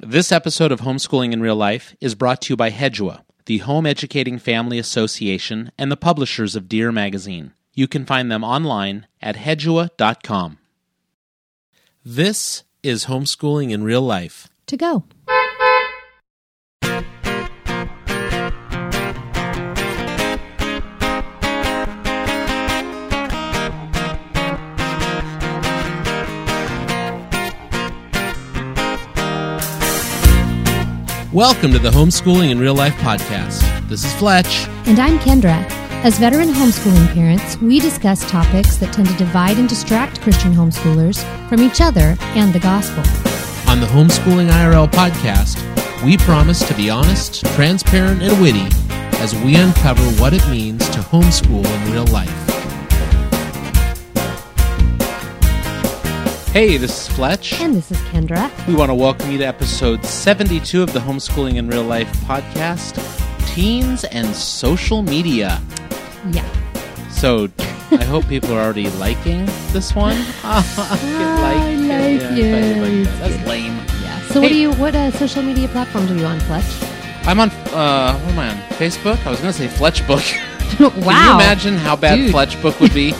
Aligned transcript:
This 0.00 0.32
episode 0.32 0.72
of 0.72 0.80
Homeschooling 0.80 1.32
in 1.32 1.40
Real 1.40 1.54
Life 1.56 1.94
is 2.00 2.14
brought 2.14 2.42
to 2.42 2.52
you 2.52 2.56
by 2.56 2.70
Hedua, 2.70 3.22
the 3.46 3.58
Home 3.58 3.86
Educating 3.86 4.38
Family 4.38 4.78
Association, 4.78 5.70
and 5.78 5.90
the 5.90 5.96
publishers 5.96 6.56
of 6.56 6.68
Dear 6.68 6.90
Magazine. 6.90 7.52
You 7.74 7.86
can 7.86 8.04
find 8.04 8.30
them 8.30 8.42
online 8.42 9.06
at 9.22 9.36
hedua.com. 9.36 10.58
This 12.04 12.64
is 12.82 13.06
Homeschooling 13.06 13.70
in 13.70 13.84
Real 13.84 14.02
Life. 14.02 14.48
To 14.66 14.76
go. 14.76 15.04
Welcome 31.34 31.72
to 31.72 31.80
the 31.80 31.90
Homeschooling 31.90 32.52
in 32.52 32.60
Real 32.60 32.76
Life 32.76 32.94
podcast. 32.98 33.88
This 33.88 34.04
is 34.04 34.14
Fletch. 34.14 34.68
And 34.86 35.00
I'm 35.00 35.18
Kendra. 35.18 35.68
As 36.04 36.16
veteran 36.16 36.46
homeschooling 36.46 37.12
parents, 37.12 37.56
we 37.60 37.80
discuss 37.80 38.24
topics 38.30 38.76
that 38.76 38.94
tend 38.94 39.08
to 39.08 39.16
divide 39.16 39.58
and 39.58 39.68
distract 39.68 40.20
Christian 40.20 40.54
homeschoolers 40.54 41.24
from 41.48 41.60
each 41.60 41.80
other 41.80 42.16
and 42.20 42.52
the 42.52 42.60
gospel. 42.60 43.02
On 43.68 43.80
the 43.80 43.86
Homeschooling 43.88 44.48
IRL 44.48 44.88
podcast, 44.92 45.58
we 46.04 46.16
promise 46.18 46.64
to 46.68 46.74
be 46.74 46.88
honest, 46.88 47.44
transparent, 47.56 48.22
and 48.22 48.40
witty 48.40 48.68
as 49.18 49.34
we 49.42 49.56
uncover 49.56 50.04
what 50.20 50.34
it 50.34 50.48
means 50.48 50.88
to 50.90 51.00
homeschool 51.00 51.66
in 51.66 51.92
real 51.92 52.06
life. 52.12 52.63
Hey, 56.54 56.76
this 56.76 57.08
is 57.08 57.16
Fletch. 57.16 57.60
And 57.60 57.74
this 57.74 57.90
is 57.90 57.96
Kendra. 58.12 58.48
We 58.68 58.74
want 58.76 58.88
to 58.90 58.94
welcome 58.94 59.28
you 59.32 59.38
to 59.38 59.44
episode 59.44 60.04
72 60.04 60.82
of 60.84 60.92
the 60.92 61.00
Homeschooling 61.00 61.56
in 61.56 61.66
Real 61.68 61.82
Life 61.82 62.08
podcast 62.28 62.94
Teens 63.52 64.04
and 64.04 64.28
Social 64.34 65.02
Media. 65.02 65.60
Yeah. 66.30 66.48
So 67.10 67.48
I 67.90 68.04
hope 68.04 68.28
people 68.28 68.52
are 68.52 68.60
already 68.62 68.88
liking 68.90 69.46
this 69.72 69.94
one. 69.96 70.16
I 70.44 70.64
I 70.80 71.74
like 71.74 72.38
it. 72.38 73.04
That's 73.18 73.46
lame. 73.48 73.74
Yeah. 74.02 74.20
So 74.28 74.40
what 74.40 74.48
Hey. 74.50 74.54
do 74.54 74.60
you 74.60 74.72
what 74.74 74.94
uh, 74.94 75.10
social 75.10 75.42
media 75.42 75.66
platforms 75.68 76.10
are 76.12 76.16
you 76.16 76.24
on, 76.24 76.38
Fletch? 76.40 76.64
I'm 77.26 77.40
on, 77.40 77.50
uh, 77.50 78.16
what 78.18 78.32
am 78.32 78.38
I 78.38 78.48
on? 78.50 78.56
Facebook? 78.78 79.24
I 79.26 79.30
was 79.30 79.40
going 79.40 79.52
to 79.52 79.58
say 79.58 79.66
Fletchbook. 79.66 80.22
wow. 80.78 80.78
Can 80.78 81.26
you 81.26 81.34
imagine 81.34 81.74
how 81.74 81.96
bad 81.96 82.16
Dude. 82.16 82.30
Fletchbook 82.32 82.78
would 82.80 82.94
be? 82.94 83.12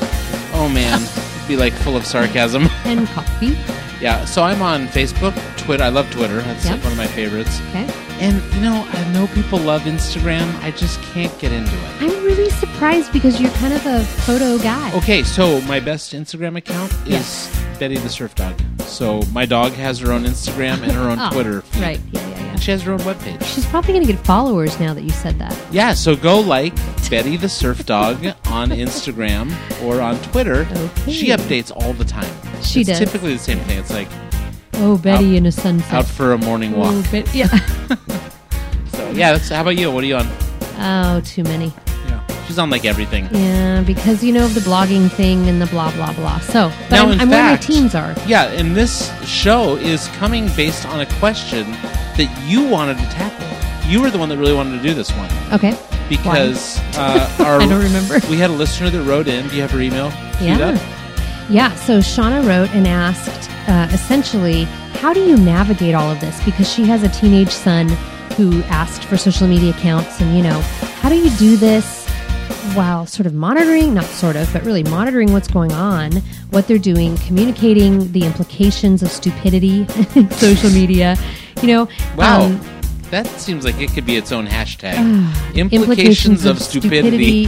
oh 0.56 0.70
man, 0.72 1.00
be 1.48 1.56
like 1.56 1.72
full 1.72 1.96
of 1.96 2.04
sarcasm. 2.06 2.68
And 2.84 3.06
coffee. 3.08 3.56
yeah, 4.00 4.24
so 4.26 4.42
I'm 4.42 4.60
on 4.62 4.86
Facebook, 4.88 5.34
Twitter. 5.56 5.82
I 5.82 5.88
love 5.88 6.10
Twitter. 6.10 6.40
That's 6.42 6.64
Yeah. 6.64 6.72
like 6.72 6.82
one 6.82 6.92
of 6.92 6.98
my 6.98 7.06
favorites. 7.06 7.60
Okay. 7.70 7.88
And 8.20 8.42
you 8.54 8.60
know, 8.60 8.86
I 8.92 9.04
know 9.12 9.26
people 9.28 9.58
love 9.58 9.82
Instagram. 9.82 10.46
I 10.62 10.70
just 10.72 11.00
can't 11.02 11.36
get 11.38 11.50
into 11.52 11.72
it. 11.74 11.90
I'm 12.02 12.24
really 12.24 12.50
surprised 12.50 13.12
because 13.12 13.40
you're 13.40 13.50
kind 13.52 13.72
of 13.74 13.84
a 13.86 14.04
photo 14.04 14.58
guy. 14.58 14.92
Okay, 14.98 15.22
so 15.22 15.60
my 15.62 15.80
best 15.80 16.12
Instagram 16.12 16.56
account 16.56 16.92
is 17.06 17.48
Betty 17.80 17.96
the 17.96 18.08
Surf 18.10 18.34
Dog. 18.34 18.54
So 18.82 19.22
my 19.32 19.46
dog 19.46 19.72
has 19.72 19.98
her 20.00 20.12
own 20.12 20.24
Instagram 20.24 20.82
and 20.82 20.92
her 20.92 21.08
own 21.10 21.18
Oh, 21.20 21.30
Twitter. 21.32 21.62
feed. 21.62 21.82
Right. 21.82 22.00
Yeah. 22.12 22.20
And 22.54 22.62
she 22.62 22.70
has 22.70 22.82
her 22.82 22.92
own 22.92 23.00
webpage. 23.00 23.42
She's 23.42 23.66
probably 23.66 23.94
going 23.94 24.06
to 24.06 24.12
get 24.12 24.24
followers 24.24 24.78
now 24.78 24.94
that 24.94 25.02
you 25.02 25.10
said 25.10 25.40
that. 25.40 25.58
Yeah, 25.72 25.92
so 25.92 26.14
go 26.14 26.38
like 26.38 26.72
Betty 27.10 27.36
the 27.36 27.48
Surf 27.48 27.84
Dog 27.84 28.24
on 28.46 28.70
Instagram 28.70 29.52
or 29.82 30.00
on 30.00 30.20
Twitter. 30.22 30.60
Okay. 30.70 31.12
She 31.12 31.26
updates 31.30 31.72
all 31.74 31.92
the 31.94 32.04
time. 32.04 32.32
She 32.62 32.82
it's 32.82 32.90
does. 32.90 32.98
typically 33.00 33.32
the 33.32 33.40
same 33.40 33.58
thing. 33.60 33.80
It's 33.80 33.90
like 33.90 34.06
Oh, 34.74 34.96
Betty 34.98 35.30
Out- 35.30 35.34
in 35.38 35.46
a 35.46 35.52
sunset. 35.52 35.92
out 35.92 36.06
for 36.06 36.32
a 36.32 36.38
morning 36.38 36.74
oh, 36.76 36.78
walk. 36.78 37.04
Oh, 37.12 37.24
yeah. 37.32 37.48
So 38.92 39.10
yeah, 39.10 39.32
that's, 39.32 39.48
how 39.48 39.62
about 39.62 39.76
you? 39.76 39.90
What 39.90 40.04
are 40.04 40.06
you 40.06 40.14
on? 40.16 40.28
oh, 40.78 41.20
too 41.24 41.42
many. 41.42 41.72
She's 42.46 42.58
on 42.58 42.68
like 42.70 42.84
everything. 42.84 43.28
Yeah, 43.30 43.80
because 43.82 44.22
you 44.22 44.32
know 44.32 44.44
of 44.44 44.54
the 44.54 44.60
blogging 44.60 45.10
thing 45.10 45.48
and 45.48 45.60
the 45.60 45.66
blah 45.66 45.90
blah 45.92 46.12
blah. 46.12 46.38
So, 46.40 46.70
but 46.88 46.90
Now, 46.90 47.08
I'm, 47.08 47.20
I'm 47.20 47.30
where 47.30 47.42
my 47.42 47.56
teens 47.56 47.94
are. 47.94 48.14
Yeah, 48.26 48.44
and 48.52 48.76
this 48.76 49.10
show 49.26 49.76
is 49.76 50.08
coming 50.08 50.48
based 50.54 50.86
on 50.86 51.00
a 51.00 51.06
question 51.18 51.70
that 51.72 52.44
you 52.46 52.62
wanted 52.68 52.98
to 52.98 53.04
tackle. 53.06 53.90
You 53.90 54.00
were 54.00 54.10
the 54.10 54.18
one 54.18 54.28
that 54.28 54.38
really 54.38 54.54
wanted 54.54 54.76
to 54.78 54.82
do 54.82 54.94
this 54.94 55.10
one 55.12 55.28
Okay. 55.52 55.76
because 56.08 56.78
uh, 56.96 57.28
our 57.44 57.60
I 57.60 57.66
don't 57.66 57.82
remember. 57.82 58.18
we 58.30 58.36
had 58.36 58.50
a 58.50 58.54
listener 58.54 58.90
that 58.90 59.02
wrote 59.04 59.26
in. 59.28 59.48
Do 59.48 59.56
you 59.56 59.62
have 59.62 59.70
her 59.72 59.80
email? 59.80 60.08
Yeah. 60.40 60.78
Yeah. 61.50 61.74
So 61.74 61.98
Shauna 61.98 62.46
wrote 62.46 62.70
and 62.74 62.86
asked, 62.86 63.50
uh, 63.68 63.88
essentially, 63.92 64.64
how 65.00 65.12
do 65.12 65.20
you 65.20 65.36
navigate 65.36 65.94
all 65.94 66.10
of 66.10 66.20
this? 66.20 66.42
Because 66.44 66.70
she 66.72 66.84
has 66.86 67.02
a 67.02 67.08
teenage 67.10 67.50
son 67.50 67.88
who 68.36 68.62
asked 68.64 69.04
for 69.04 69.16
social 69.18 69.46
media 69.46 69.70
accounts, 69.70 70.20
and 70.20 70.34
you 70.36 70.42
know, 70.42 70.60
how 71.00 71.08
do 71.08 71.16
you 71.16 71.30
do 71.36 71.56
this 71.56 72.03
while 72.74 73.06
sort 73.06 73.26
of 73.26 73.34
monitoring, 73.34 73.94
not 73.94 74.04
sort 74.06 74.36
of, 74.36 74.50
but 74.52 74.64
really 74.64 74.82
monitoring 74.84 75.32
what's 75.32 75.48
going 75.48 75.72
on, 75.72 76.12
what 76.50 76.66
they're 76.66 76.78
doing, 76.78 77.16
communicating 77.18 78.10
the 78.12 78.24
implications 78.24 79.02
of 79.02 79.10
stupidity 79.10 79.80
in 80.14 80.30
social 80.32 80.70
media. 80.70 81.16
You 81.62 81.68
know, 81.68 81.88
Wow. 82.16 82.42
um, 82.46 82.60
that 83.10 83.26
seems 83.38 83.64
like 83.64 83.78
it 83.80 83.90
could 83.92 84.06
be 84.06 84.16
its 84.16 84.32
own 84.32 84.46
hashtag. 84.46 84.94
Ah, 84.96 85.52
Implications, 85.54 86.44
of, 86.46 86.60
stupidity. 86.60 87.46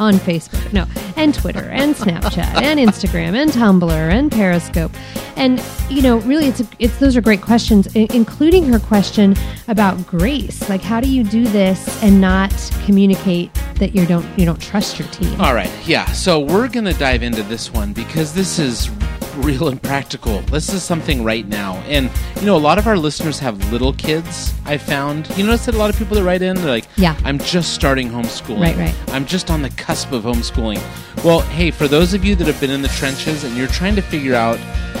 on 0.00 0.14
Facebook, 0.14 0.72
no, 0.72 0.86
and 1.16 1.34
Twitter, 1.34 1.68
and 1.70 1.94
Snapchat, 1.94 2.38
and 2.62 2.80
Instagram, 2.80 3.34
and 3.36 3.50
Tumblr, 3.50 3.90
and 3.90 4.30
Periscope, 4.32 4.92
and 5.36 5.62
you 5.90 6.02
know, 6.02 6.18
really, 6.20 6.46
it's 6.46 6.60
a, 6.60 6.66
it's 6.78 6.98
those 6.98 7.16
are 7.16 7.20
great 7.20 7.42
questions, 7.42 7.86
i- 7.96 8.06
including 8.14 8.64
her 8.72 8.78
question 8.80 9.36
about 9.68 10.04
grace. 10.06 10.68
Like, 10.68 10.80
how 10.82 11.00
do 11.00 11.08
you 11.08 11.22
do 11.22 11.44
this 11.48 12.02
and 12.02 12.20
not 12.20 12.52
communicate 12.86 13.50
that 13.78 13.94
you 13.94 14.06
don't 14.06 14.26
you 14.38 14.44
don't 14.44 14.60
trust 14.60 14.98
your 14.98 15.08
team? 15.08 15.40
All 15.40 15.54
right, 15.54 15.70
yeah. 15.86 16.06
So 16.06 16.40
we're 16.40 16.68
gonna 16.68 16.94
dive 16.94 17.22
into 17.22 17.42
this 17.42 17.72
one 17.72 17.92
because 17.92 18.34
this 18.34 18.58
is 18.58 18.90
real 19.36 19.68
and 19.68 19.80
practical. 19.82 20.40
This 20.42 20.72
is 20.72 20.82
something 20.82 21.22
right 21.22 21.46
now, 21.46 21.76
and 21.86 22.10
you 22.36 22.46
know, 22.46 22.56
a 22.56 22.58
lot 22.58 22.78
of 22.78 22.86
our 22.86 22.96
listeners 22.96 23.38
have 23.38 23.72
little 23.72 23.92
kids. 23.92 24.52
I 24.64 24.78
found. 24.78 25.28
You 25.36 25.44
notice 25.44 25.66
that 25.66 25.74
a 25.74 25.78
lot 25.78 25.90
of 25.90 25.96
people 25.96 26.16
that 26.16 26.24
write 26.24 26.42
in, 26.42 26.56
they're 26.56 26.66
like, 26.66 26.86
Yeah. 26.96 27.16
I'm 27.24 27.38
just 27.38 27.72
starting 27.74 28.10
homeschooling. 28.10 28.60
Right, 28.60 28.76
right. 28.76 28.94
I'm 29.08 29.26
just 29.26 29.50
on 29.50 29.62
the 29.62 29.70
cusp 29.70 30.12
of 30.12 30.24
homeschooling." 30.24 30.80
Well, 31.24 31.40
hey, 31.40 31.70
for 31.70 31.88
those 31.88 32.14
of 32.14 32.24
you 32.24 32.34
that 32.36 32.46
have 32.46 32.60
been 32.60 32.70
in 32.70 32.82
the 32.82 32.88
trenches 32.88 33.44
and 33.44 33.56
you're 33.56 33.66
trying 33.68 33.96
to 33.96 34.02
figure 34.02 34.34
out 34.34 34.58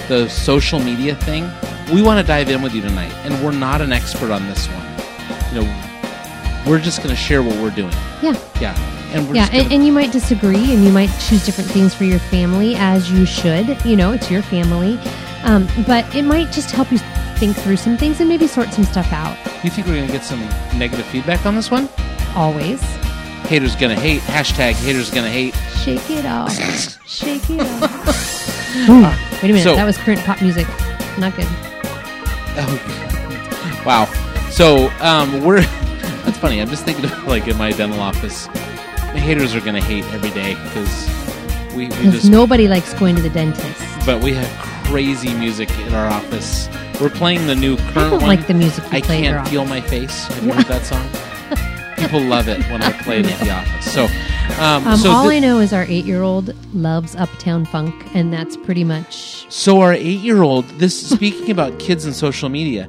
the 0.08 0.28
social 0.28 0.80
media 0.80 1.14
thing, 1.16 1.48
we 1.92 2.02
want 2.02 2.20
to 2.20 2.26
dive 2.26 2.48
in 2.50 2.62
with 2.62 2.74
you 2.74 2.82
tonight, 2.82 3.12
and 3.24 3.44
we're 3.44 3.52
not 3.52 3.80
an 3.80 3.92
expert 3.92 4.30
on 4.30 4.46
this 4.46 4.66
one. 4.68 4.86
You 5.54 5.62
know, 5.62 5.87
we're 6.68 6.78
just 6.78 6.98
going 6.98 7.10
to 7.10 7.16
share 7.16 7.42
what 7.42 7.56
we're 7.56 7.70
doing. 7.70 7.92
Yeah. 8.22 8.38
Yeah. 8.60 8.76
And 9.12 9.26
we're 9.26 9.36
Yeah, 9.36 9.48
and, 9.52 9.72
and 9.72 9.86
you 9.86 9.92
might 9.92 10.12
disagree, 10.12 10.72
and 10.72 10.84
you 10.84 10.92
might 10.92 11.08
choose 11.18 11.44
different 11.46 11.70
things 11.70 11.94
for 11.94 12.04
your 12.04 12.18
family, 12.18 12.74
as 12.76 13.10
you 13.10 13.24
should. 13.24 13.82
You 13.84 13.96
know, 13.96 14.12
it's 14.12 14.30
your 14.30 14.42
family, 14.42 14.98
um, 15.44 15.66
but 15.86 16.14
it 16.14 16.22
might 16.24 16.52
just 16.52 16.70
help 16.70 16.92
you 16.92 16.98
think 17.38 17.56
through 17.56 17.76
some 17.76 17.96
things 17.96 18.20
and 18.20 18.28
maybe 18.28 18.46
sort 18.46 18.72
some 18.72 18.84
stuff 18.84 19.12
out. 19.12 19.36
You 19.64 19.70
think 19.70 19.86
we're 19.86 19.94
going 19.94 20.06
to 20.06 20.12
get 20.12 20.24
some 20.24 20.40
negative 20.78 21.06
feedback 21.06 21.46
on 21.46 21.54
this 21.54 21.70
one? 21.70 21.88
Always 22.34 22.82
Haters 23.46 23.76
gonna 23.76 23.94
hate. 23.94 24.20
Hashtag 24.22 24.72
haters 24.72 25.10
gonna 25.10 25.30
hate. 25.30 25.54
shake 25.82 26.10
it 26.10 26.26
off, 26.26 26.52
shake 27.08 27.48
it 27.48 27.60
off. 27.60 28.76
Ooh, 28.90 29.02
wait 29.02 29.44
a 29.44 29.46
minute, 29.46 29.62
So- 29.62 29.74
that 29.74 29.84
was 29.86 29.96
current 29.96 30.20
pop 30.20 30.42
music. 30.42 30.66
Not 31.18 31.34
good. 31.34 31.46
Oh, 32.60 33.82
wow. 33.86 34.04
So 34.50 34.90
um, 35.00 35.42
we're. 35.42 35.64
That's 36.28 36.40
funny. 36.40 36.60
I'm 36.60 36.68
just 36.68 36.84
thinking 36.84 37.06
of 37.06 37.24
like 37.26 37.48
in 37.48 37.56
my 37.56 37.72
dental 37.72 38.00
office. 38.00 38.48
My 38.48 39.18
haters 39.18 39.54
are 39.54 39.60
gonna 39.62 39.80
hate 39.80 40.04
every 40.12 40.28
day 40.30 40.56
because 40.64 41.74
we, 41.74 41.86
we 41.88 42.10
just. 42.10 42.26
nobody 42.28 42.68
likes 42.68 42.92
going 42.94 43.16
to 43.16 43.22
the 43.22 43.30
dentist. 43.30 43.82
But 44.04 44.22
we 44.22 44.34
have 44.34 44.84
crazy 44.84 45.32
music 45.32 45.70
in 45.86 45.94
our 45.94 46.06
office. 46.06 46.68
We're 47.00 47.08
playing 47.08 47.46
the 47.46 47.54
new 47.54 47.78
current 47.78 47.96
I 47.96 48.02
don't 48.10 48.12
one. 48.20 48.26
like 48.26 48.46
the 48.46 48.52
music 48.52 48.84
I 48.92 49.00
can't 49.00 49.48
feel 49.48 49.62
office. 49.62 49.70
my 49.70 49.80
face. 49.80 50.26
Have 50.26 50.44
you 50.44 50.52
heard 50.52 50.66
that 50.66 50.84
song? 50.84 51.96
People 51.96 52.20
love 52.20 52.46
it 52.48 52.58
when 52.70 52.82
I 52.82 52.92
play 53.02 53.20
it 53.20 53.26
at 53.26 53.40
the 53.40 53.50
office. 53.50 53.90
So, 53.90 54.04
um, 54.62 54.86
Um, 54.86 54.98
so 54.98 55.10
all 55.10 55.28
thi- 55.30 55.36
I 55.36 55.38
know 55.40 55.60
is 55.60 55.72
our 55.72 55.84
eight-year-old 55.84 56.54
loves 56.74 57.16
Uptown 57.16 57.64
Funk, 57.64 57.94
and 58.14 58.30
that's 58.32 58.56
pretty 58.58 58.84
much 58.84 59.46
So 59.50 59.80
our 59.80 59.94
eight-year-old, 59.94 60.68
this 60.78 61.08
speaking 61.08 61.50
about 61.50 61.78
kids 61.78 62.04
and 62.04 62.14
social 62.14 62.50
media, 62.50 62.86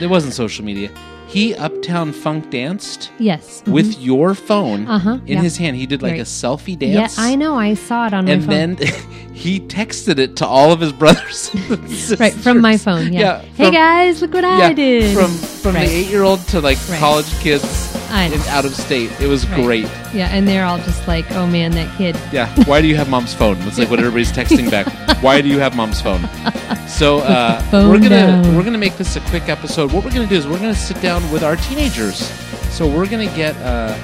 it 0.00 0.06
wasn't 0.08 0.32
social 0.32 0.64
media. 0.64 0.90
He 1.28 1.54
uptown 1.54 2.12
funk 2.12 2.50
danced 2.50 3.10
yes. 3.18 3.62
with 3.66 4.00
your 4.00 4.34
phone 4.34 4.88
Uh-huh, 4.88 5.18
in 5.26 5.34
yeah. 5.36 5.42
his 5.42 5.58
hand. 5.58 5.76
He 5.76 5.84
did 5.86 6.00
like 6.02 6.12
Right. 6.12 6.20
a 6.20 6.24
selfie 6.24 6.78
dance. 6.78 7.18
Yeah. 7.18 7.24
I 7.24 7.34
know. 7.34 7.54
I 7.58 7.74
saw 7.74 8.06
it 8.06 8.14
on 8.14 8.24
my 8.24 8.38
phone. 8.40 8.50
And 8.50 8.78
then 8.78 8.88
he 9.34 9.60
texted 9.60 10.18
it 10.18 10.36
to 10.36 10.46
all 10.46 10.72
of 10.72 10.80
his 10.80 10.90
brothers. 10.92 11.50
and 11.68 12.18
right 12.20 12.32
from 12.32 12.60
my 12.62 12.78
phone. 12.78 13.12
Yeah. 13.12 13.42
hey 13.42 13.64
from- 13.66 13.74
guys, 13.74 14.22
look 14.22 14.32
what 14.32 14.44
yeah, 14.44 14.68
I 14.68 14.72
did. 14.72 15.14
From 15.14 15.30
from 15.30 15.74
Right. 15.74 15.86
the 15.86 15.94
eight-year-old 15.96 16.40
to 16.48 16.60
like 16.62 16.78
Right. 16.88 16.98
college 16.98 17.28
kids. 17.40 17.97
I 18.10 18.28
know. 18.28 18.36
out 18.48 18.64
of 18.64 18.74
state. 18.74 19.10
It 19.20 19.26
was 19.26 19.46
Right. 19.48 19.62
great. 19.64 19.88
Yeah, 20.12 20.28
and 20.30 20.46
they're 20.48 20.64
all 20.64 20.78
just 20.78 21.06
like, 21.06 21.30
"Oh 21.32 21.46
man, 21.46 21.72
that 21.72 21.94
kid." 21.96 22.16
Yeah. 22.32 22.48
Why 22.64 22.80
do 22.80 22.86
you 22.88 22.96
have 22.96 23.08
mom's 23.08 23.34
phone? 23.34 23.58
That's 23.60 23.78
like 23.78 23.90
what 23.90 23.98
everybody's 24.04 24.32
texting 24.32 24.70
back. 24.70 24.86
Why 25.22 25.40
do 25.40 25.48
you 25.48 25.58
have 25.58 25.74
mom's 25.76 26.00
phone? 26.00 26.28
So 26.88 27.18
uh, 27.20 27.60
phone 27.70 27.88
we're 27.90 27.98
gonna 27.98 28.08
down. 28.42 28.56
we're 28.56 28.64
gonna 28.64 28.78
make 28.78 28.96
this 28.96 29.16
a 29.16 29.20
quick 29.20 29.48
episode. 29.48 29.92
What 29.92 30.04
we're 30.04 30.12
gonna 30.12 30.26
do 30.26 30.36
is 30.36 30.46
we're 30.46 30.58
gonna 30.58 30.74
sit 30.74 31.00
down 31.02 31.28
with 31.30 31.42
our 31.42 31.56
teenagers. 31.56 32.18
So 32.70 32.86
we're 32.86 33.06
gonna 33.08 33.26
get 33.36 33.56
uh, 33.58 33.94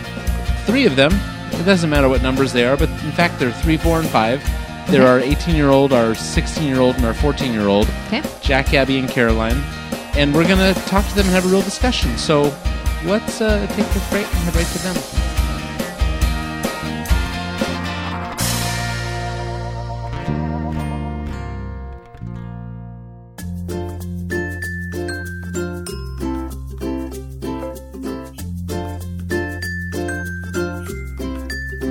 three 0.66 0.86
of 0.86 0.96
them. 0.96 1.12
It 1.52 1.64
doesn't 1.64 1.88
matter 1.88 2.08
what 2.08 2.20
numbers 2.22 2.52
they 2.52 2.64
are, 2.66 2.76
but 2.76 2.88
in 2.88 3.12
fact 3.12 3.38
they're 3.38 3.52
three, 3.52 3.76
four, 3.76 4.00
and 4.00 4.08
five. 4.08 4.42
There 4.90 5.06
are 5.06 5.18
18 5.20 5.54
year 5.54 5.70
old, 5.70 5.92
our 5.94 6.14
16 6.14 6.66
year 6.66 6.80
old, 6.80 6.96
and 6.96 7.06
our 7.06 7.14
14 7.14 7.52
year 7.54 7.68
old. 7.68 7.88
Okay. 8.08 8.22
Jack, 8.42 8.74
Abby, 8.74 8.98
and 8.98 9.08
Caroline, 9.08 9.62
and 10.14 10.34
we're 10.34 10.46
gonna 10.46 10.74
talk 10.86 11.06
to 11.08 11.14
them 11.14 11.24
and 11.26 11.34
have 11.34 11.46
a 11.46 11.48
real 11.48 11.62
discussion. 11.62 12.18
So 12.18 12.52
let's 13.04 13.40
uh, 13.40 13.66
take 13.68 13.86
this 13.88 14.10
break 14.10 14.26
and 14.26 14.34
head 14.34 14.56
right 14.56 14.66
to 14.66 14.78
them. 14.78 15.24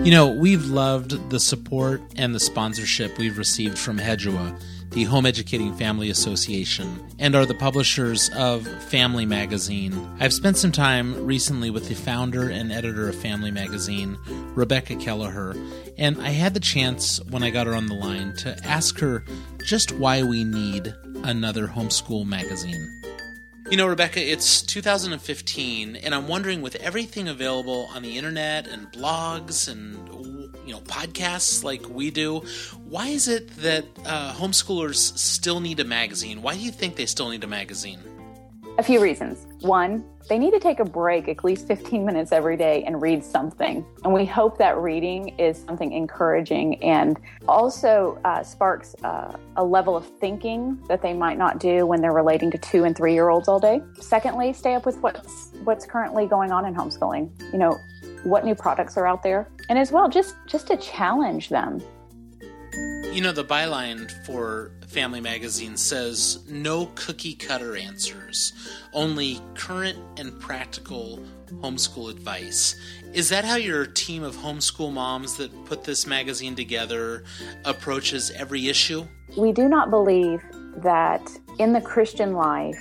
You 0.04 0.12
know, 0.12 0.28
we've 0.28 0.66
loved 0.66 1.30
the 1.30 1.40
support 1.40 2.02
and 2.18 2.36
the 2.36 2.40
sponsorship 2.40 3.18
we've 3.18 3.38
received 3.38 3.78
from 3.78 3.98
Hedua, 3.98 4.54
the 4.94 5.06
Home 5.06 5.26
Educating 5.26 5.74
Family 5.76 6.10
Association, 6.12 7.04
and 7.18 7.36
are 7.36 7.46
the 7.48 7.56
publishers 7.56 8.30
of 8.36 8.68
Family 8.84 9.26
Magazine. 9.26 9.94
I've 10.20 10.34
spent 10.34 10.58
some 10.58 10.72
time 10.72 11.26
recently 11.26 11.72
with 11.72 11.90
the 11.90 11.96
founder 11.96 12.48
and 12.50 12.72
editor 12.72 13.10
of 13.10 13.16
Family 13.16 13.50
Magazine, 13.50 14.18
Rebecca 14.56 14.96
Kelleher, 14.96 15.56
and 15.98 16.22
I 16.22 16.30
had 16.30 16.54
the 16.54 16.60
chance 16.60 17.20
when 17.32 17.42
I 17.42 17.50
got 17.50 17.66
her 17.66 17.74
on 17.76 17.88
the 17.88 17.96
line 17.96 18.36
to 18.38 18.56
ask 18.64 19.00
her 19.00 19.24
just 19.66 19.92
why 19.94 20.22
we 20.22 20.44
need 20.44 20.94
another 21.24 21.68
homeschool 21.68 22.26
magazine. 22.26 23.03
You 23.70 23.78
know, 23.78 23.88
Rebecca, 23.88 24.20
it's 24.22 24.62
2015, 24.62 25.96
and 25.96 26.14
I'm 26.14 26.28
wondering 26.28 26.62
with 26.62 26.76
everything 26.76 27.30
available 27.30 27.90
on 27.96 28.04
the 28.04 28.18
internet 28.18 28.68
and 28.68 28.92
blogs 28.92 29.72
and 29.72 29.96
you 30.66 30.74
know 30.74 30.82
podcasts 30.82 31.64
like 31.64 31.88
we 31.90 32.12
do, 32.12 32.44
why 32.84 33.08
is 33.08 33.28
it 33.28 33.48
that 33.58 33.86
uh, 34.06 34.34
homeschoolers 34.34 35.18
still 35.18 35.60
need 35.60 35.80
a 35.80 35.86
magazine? 35.86 36.42
Why 36.42 36.56
do 36.56 36.60
you 36.60 36.72
think 36.72 36.98
they 36.98 37.06
still 37.06 37.30
need 37.30 37.44
a 37.44 37.48
magazine? 37.48 38.00
A 38.80 38.82
few 38.82 39.00
reasons. 39.00 39.46
One, 39.62 40.04
they 40.30 40.40
need 40.40 40.50
to 40.52 40.60
take 40.60 40.80
a 40.80 40.86
break 40.86 41.28
at 41.28 41.44
least 41.44 41.68
15 41.68 42.04
minutes 42.04 42.32
every 42.32 42.58
day 42.58 42.84
and 42.86 43.00
read 43.00 43.24
something. 43.24 43.86
And 44.04 44.12
we 44.12 44.26
hope 44.26 44.58
that 44.58 44.78
reading 44.78 45.30
is 45.38 45.64
something 45.64 45.92
encouraging 45.92 46.82
and 46.84 47.20
also 47.48 48.20
uh, 48.26 48.42
sparks 48.42 48.96
uh, 49.04 49.38
a 49.58 49.64
level 49.64 49.96
of 49.96 50.08
thinking 50.20 50.82
that 50.88 51.04
they 51.04 51.14
might 51.14 51.38
not 51.38 51.60
do 51.60 51.86
when 51.86 52.02
they're 52.02 52.14
relating 52.14 52.50
to 52.50 52.58
two 52.58 52.84
and 52.84 52.98
three 52.98 53.14
year 53.14 53.30
olds 53.30 53.48
all 53.48 53.60
day. 53.60 53.80
Secondly, 54.00 54.54
stay 54.54 54.74
up 54.74 54.88
with 54.88 54.98
what's 54.98 55.52
what's 55.64 55.86
currently 55.86 56.26
going 56.26 56.52
on 56.52 56.66
in 56.66 56.74
homeschooling. 56.74 57.30
You 57.52 57.60
know, 57.60 57.78
what 58.24 58.44
new 58.44 58.56
products 58.56 58.98
are 58.98 59.06
out 59.06 59.22
there, 59.22 59.50
and 59.70 59.78
as 59.78 59.92
well, 59.92 60.10
just 60.10 60.36
just 60.48 60.66
to 60.68 60.78
challenge 60.78 61.50
them. 61.50 61.80
You 63.12 63.22
know, 63.22 63.32
the 63.32 63.46
byline 63.46 64.10
for 64.26 64.72
Family 64.94 65.22
Magazine 65.22 65.76
says 65.76 66.48
no 66.48 66.86
cookie 66.94 67.34
cutter 67.34 67.76
answers, 67.76 68.54
only 68.94 69.42
current 69.56 69.98
and 70.18 70.40
practical 70.40 71.20
homeschool 71.62 72.12
advice. 72.12 72.76
Is 73.12 73.28
that 73.30 73.44
how 73.44 73.56
your 73.56 73.88
team 73.88 74.22
of 74.22 74.36
homeschool 74.36 74.94
moms 74.94 75.36
that 75.38 75.66
put 75.66 75.84
this 75.84 76.06
magazine 76.06 76.54
together 76.54 77.24
approaches 77.66 78.30
every 78.32 78.68
issue? 78.68 79.08
We 79.36 79.52
do 79.52 79.68
not 79.68 79.90
believe 79.90 80.44
that 80.84 81.28
in 81.58 81.74
the 81.74 81.82
Christian 81.82 82.34
life 82.34 82.80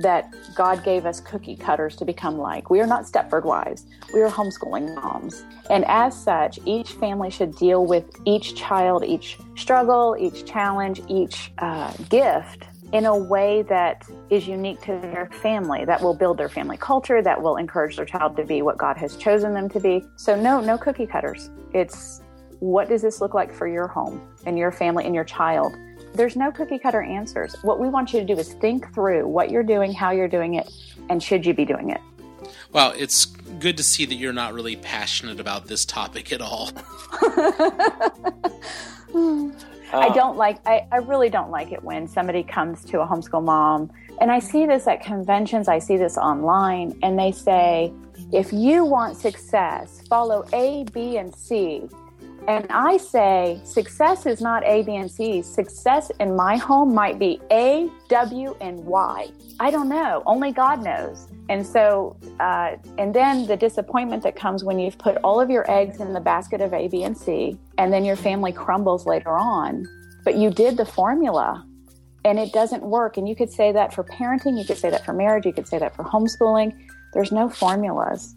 that 0.00 0.34
God 0.54 0.84
gave 0.84 1.06
us 1.06 1.20
cookie 1.20 1.56
cutters 1.56 1.96
to 1.96 2.04
become 2.04 2.38
like. 2.38 2.70
We 2.70 2.80
are 2.80 2.86
not 2.86 3.04
Stepford 3.04 3.44
wives. 3.44 3.86
We 4.12 4.22
are 4.22 4.30
homeschooling 4.30 4.94
moms. 4.94 5.44
And 5.68 5.84
as 5.86 6.20
such, 6.20 6.58
each 6.64 6.92
family 6.92 7.30
should 7.30 7.54
deal 7.56 7.86
with 7.86 8.04
each 8.24 8.54
child, 8.56 9.04
each 9.04 9.38
struggle, 9.56 10.16
each 10.18 10.44
challenge, 10.44 11.02
each 11.08 11.52
uh, 11.58 11.92
gift 12.08 12.64
in 12.92 13.06
a 13.06 13.16
way 13.16 13.62
that 13.62 14.04
is 14.30 14.48
unique 14.48 14.80
to 14.80 14.98
their 15.00 15.30
family, 15.40 15.84
that 15.84 16.02
will 16.02 16.14
build 16.14 16.38
their 16.38 16.48
family 16.48 16.76
culture, 16.76 17.22
that 17.22 17.40
will 17.40 17.56
encourage 17.56 17.96
their 17.96 18.06
child 18.06 18.36
to 18.36 18.44
be 18.44 18.62
what 18.62 18.78
God 18.78 18.96
has 18.96 19.16
chosen 19.16 19.54
them 19.54 19.68
to 19.68 19.80
be. 19.80 20.04
So, 20.16 20.34
no, 20.34 20.60
no 20.60 20.76
cookie 20.76 21.06
cutters. 21.06 21.50
It's 21.72 22.20
what 22.58 22.88
does 22.88 23.00
this 23.00 23.20
look 23.20 23.32
like 23.32 23.52
for 23.52 23.66
your 23.66 23.86
home 23.86 24.20
and 24.44 24.58
your 24.58 24.70
family 24.70 25.06
and 25.06 25.14
your 25.14 25.24
child? 25.24 25.74
There's 26.14 26.36
no 26.36 26.50
cookie 26.50 26.78
cutter 26.78 27.02
answers. 27.02 27.54
What 27.62 27.78
we 27.78 27.88
want 27.88 28.12
you 28.12 28.20
to 28.20 28.26
do 28.26 28.38
is 28.38 28.52
think 28.54 28.92
through 28.94 29.26
what 29.28 29.50
you're 29.50 29.62
doing, 29.62 29.92
how 29.92 30.10
you're 30.10 30.28
doing 30.28 30.54
it, 30.54 30.70
and 31.08 31.22
should 31.22 31.46
you 31.46 31.54
be 31.54 31.64
doing 31.64 31.90
it. 31.90 32.00
Well, 32.72 32.92
it's 32.96 33.26
good 33.26 33.76
to 33.76 33.82
see 33.82 34.06
that 34.06 34.14
you're 34.14 34.32
not 34.32 34.52
really 34.54 34.76
passionate 34.76 35.40
about 35.40 35.66
this 35.66 35.84
topic 35.84 36.32
at 36.32 36.40
all. 36.40 36.70
I 39.92 40.06
oh. 40.08 40.14
don't 40.14 40.36
like, 40.36 40.64
I, 40.66 40.86
I 40.92 40.98
really 40.98 41.30
don't 41.30 41.50
like 41.50 41.72
it 41.72 41.82
when 41.82 42.06
somebody 42.06 42.42
comes 42.42 42.84
to 42.86 43.00
a 43.00 43.06
homeschool 43.06 43.42
mom, 43.42 43.90
and 44.20 44.30
I 44.30 44.38
see 44.38 44.66
this 44.66 44.86
at 44.86 45.02
conventions, 45.02 45.66
I 45.66 45.78
see 45.78 45.96
this 45.96 46.16
online, 46.16 46.96
and 47.02 47.18
they 47.18 47.32
say, 47.32 47.92
if 48.32 48.52
you 48.52 48.84
want 48.84 49.16
success, 49.16 50.02
follow 50.08 50.44
A, 50.52 50.84
B, 50.92 51.16
and 51.16 51.34
C. 51.34 51.88
And 52.48 52.66
I 52.70 52.96
say, 52.96 53.60
success 53.64 54.26
is 54.26 54.40
not 54.40 54.64
A, 54.64 54.82
B, 54.82 54.96
and 54.96 55.10
C. 55.10 55.42
Success 55.42 56.10
in 56.20 56.34
my 56.34 56.56
home 56.56 56.94
might 56.94 57.18
be 57.18 57.40
A, 57.50 57.88
W, 58.08 58.56
and 58.60 58.84
Y. 58.84 59.28
I 59.60 59.70
don't 59.70 59.88
know. 59.88 60.22
Only 60.26 60.52
God 60.52 60.82
knows. 60.82 61.28
And 61.48 61.66
so, 61.66 62.16
uh, 62.38 62.76
and 62.96 63.14
then 63.14 63.46
the 63.46 63.56
disappointment 63.56 64.22
that 64.22 64.36
comes 64.36 64.64
when 64.64 64.78
you've 64.78 64.98
put 64.98 65.16
all 65.18 65.40
of 65.40 65.50
your 65.50 65.70
eggs 65.70 66.00
in 66.00 66.12
the 66.12 66.20
basket 66.20 66.60
of 66.60 66.72
A, 66.72 66.88
B, 66.88 67.02
and 67.02 67.16
C, 67.16 67.58
and 67.76 67.92
then 67.92 68.04
your 68.04 68.16
family 68.16 68.52
crumbles 68.52 69.06
later 69.06 69.36
on. 69.36 69.86
But 70.24 70.36
you 70.36 70.50
did 70.50 70.76
the 70.76 70.86
formula 70.86 71.66
and 72.24 72.38
it 72.38 72.52
doesn't 72.52 72.82
work. 72.82 73.16
And 73.16 73.28
you 73.28 73.34
could 73.34 73.50
say 73.50 73.72
that 73.72 73.92
for 73.92 74.04
parenting, 74.04 74.58
you 74.58 74.64
could 74.64 74.78
say 74.78 74.90
that 74.90 75.04
for 75.04 75.12
marriage, 75.12 75.46
you 75.46 75.52
could 75.52 75.68
say 75.68 75.78
that 75.78 75.96
for 75.96 76.04
homeschooling. 76.04 76.72
There's 77.14 77.32
no 77.32 77.48
formulas. 77.48 78.34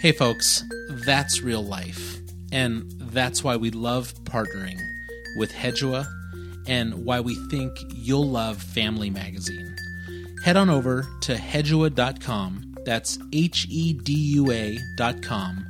Hey, 0.00 0.12
folks, 0.12 0.64
that's 0.90 1.42
real 1.42 1.64
life. 1.64 2.17
And 2.52 2.90
that's 2.98 3.44
why 3.44 3.56
we 3.56 3.70
love 3.70 4.14
partnering 4.24 4.78
with 5.36 5.52
Hedua 5.52 6.06
and 6.66 7.04
why 7.04 7.20
we 7.20 7.34
think 7.48 7.72
you'll 7.94 8.28
love 8.28 8.62
Family 8.62 9.10
Magazine. 9.10 9.76
Head 10.44 10.56
on 10.56 10.70
over 10.70 11.06
to 11.22 11.34
hedua.com, 11.34 12.76
that's 12.84 13.18
H 13.32 13.66
E 13.70 13.92
D 13.92 14.12
U 14.12 14.52
A.com, 14.52 15.66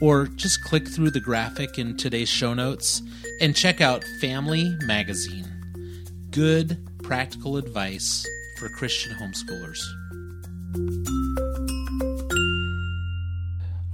or 0.00 0.26
just 0.26 0.64
click 0.64 0.88
through 0.88 1.10
the 1.10 1.20
graphic 1.20 1.78
in 1.78 1.96
today's 1.96 2.28
show 2.28 2.54
notes 2.54 3.02
and 3.40 3.54
check 3.54 3.80
out 3.80 4.04
Family 4.20 4.76
Magazine. 4.84 5.46
Good, 6.30 6.78
practical 7.02 7.56
advice 7.56 8.26
for 8.58 8.68
Christian 8.70 9.12
homeschoolers. 9.12 9.82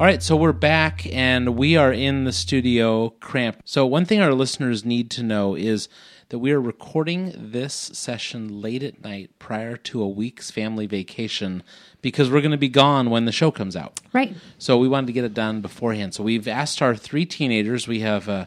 All 0.00 0.06
right, 0.06 0.22
so 0.22 0.34
we're 0.34 0.52
back 0.52 1.06
and 1.12 1.56
we 1.56 1.76
are 1.76 1.92
in 1.92 2.25
the 2.25 2.32
studio 2.32 3.11
cramped. 3.20 3.68
So, 3.68 3.87
one 3.87 4.04
thing 4.04 4.20
our 4.20 4.32
listeners 4.32 4.84
need 4.84 5.11
to 5.12 5.22
know 5.22 5.54
is 5.54 5.88
that 6.30 6.40
we 6.40 6.50
are 6.50 6.61
recording 6.61 7.32
this 7.37 7.75
session 7.75 8.61
late 8.61 8.82
at 8.82 9.04
night 9.04 9.30
prior 9.38 9.76
to 9.76 10.02
a 10.02 10.08
week's 10.08 10.50
family 10.50 10.87
vacation 10.87 11.62
because 12.00 12.30
we're 12.30 12.40
going 12.40 12.50
to 12.50 12.56
be 12.56 12.68
gone 12.68 13.11
when 13.11 13.26
the 13.26 13.32
show 13.32 13.52
comes 13.52 13.76
out. 13.76 14.00
Right. 14.12 14.34
So, 14.58 14.76
we 14.76 14.88
wanted 14.88 15.08
to 15.08 15.12
get 15.12 15.25
it 15.25 15.34
done 15.34 15.61
beforehand. 15.61 16.14
So, 16.14 16.25
we've 16.25 16.49
asked 16.49 16.82
our 16.82 16.96
three 16.96 17.26
teenagers, 17.26 17.87
we 17.87 18.00
have 18.00 18.28
uh, 18.28 18.46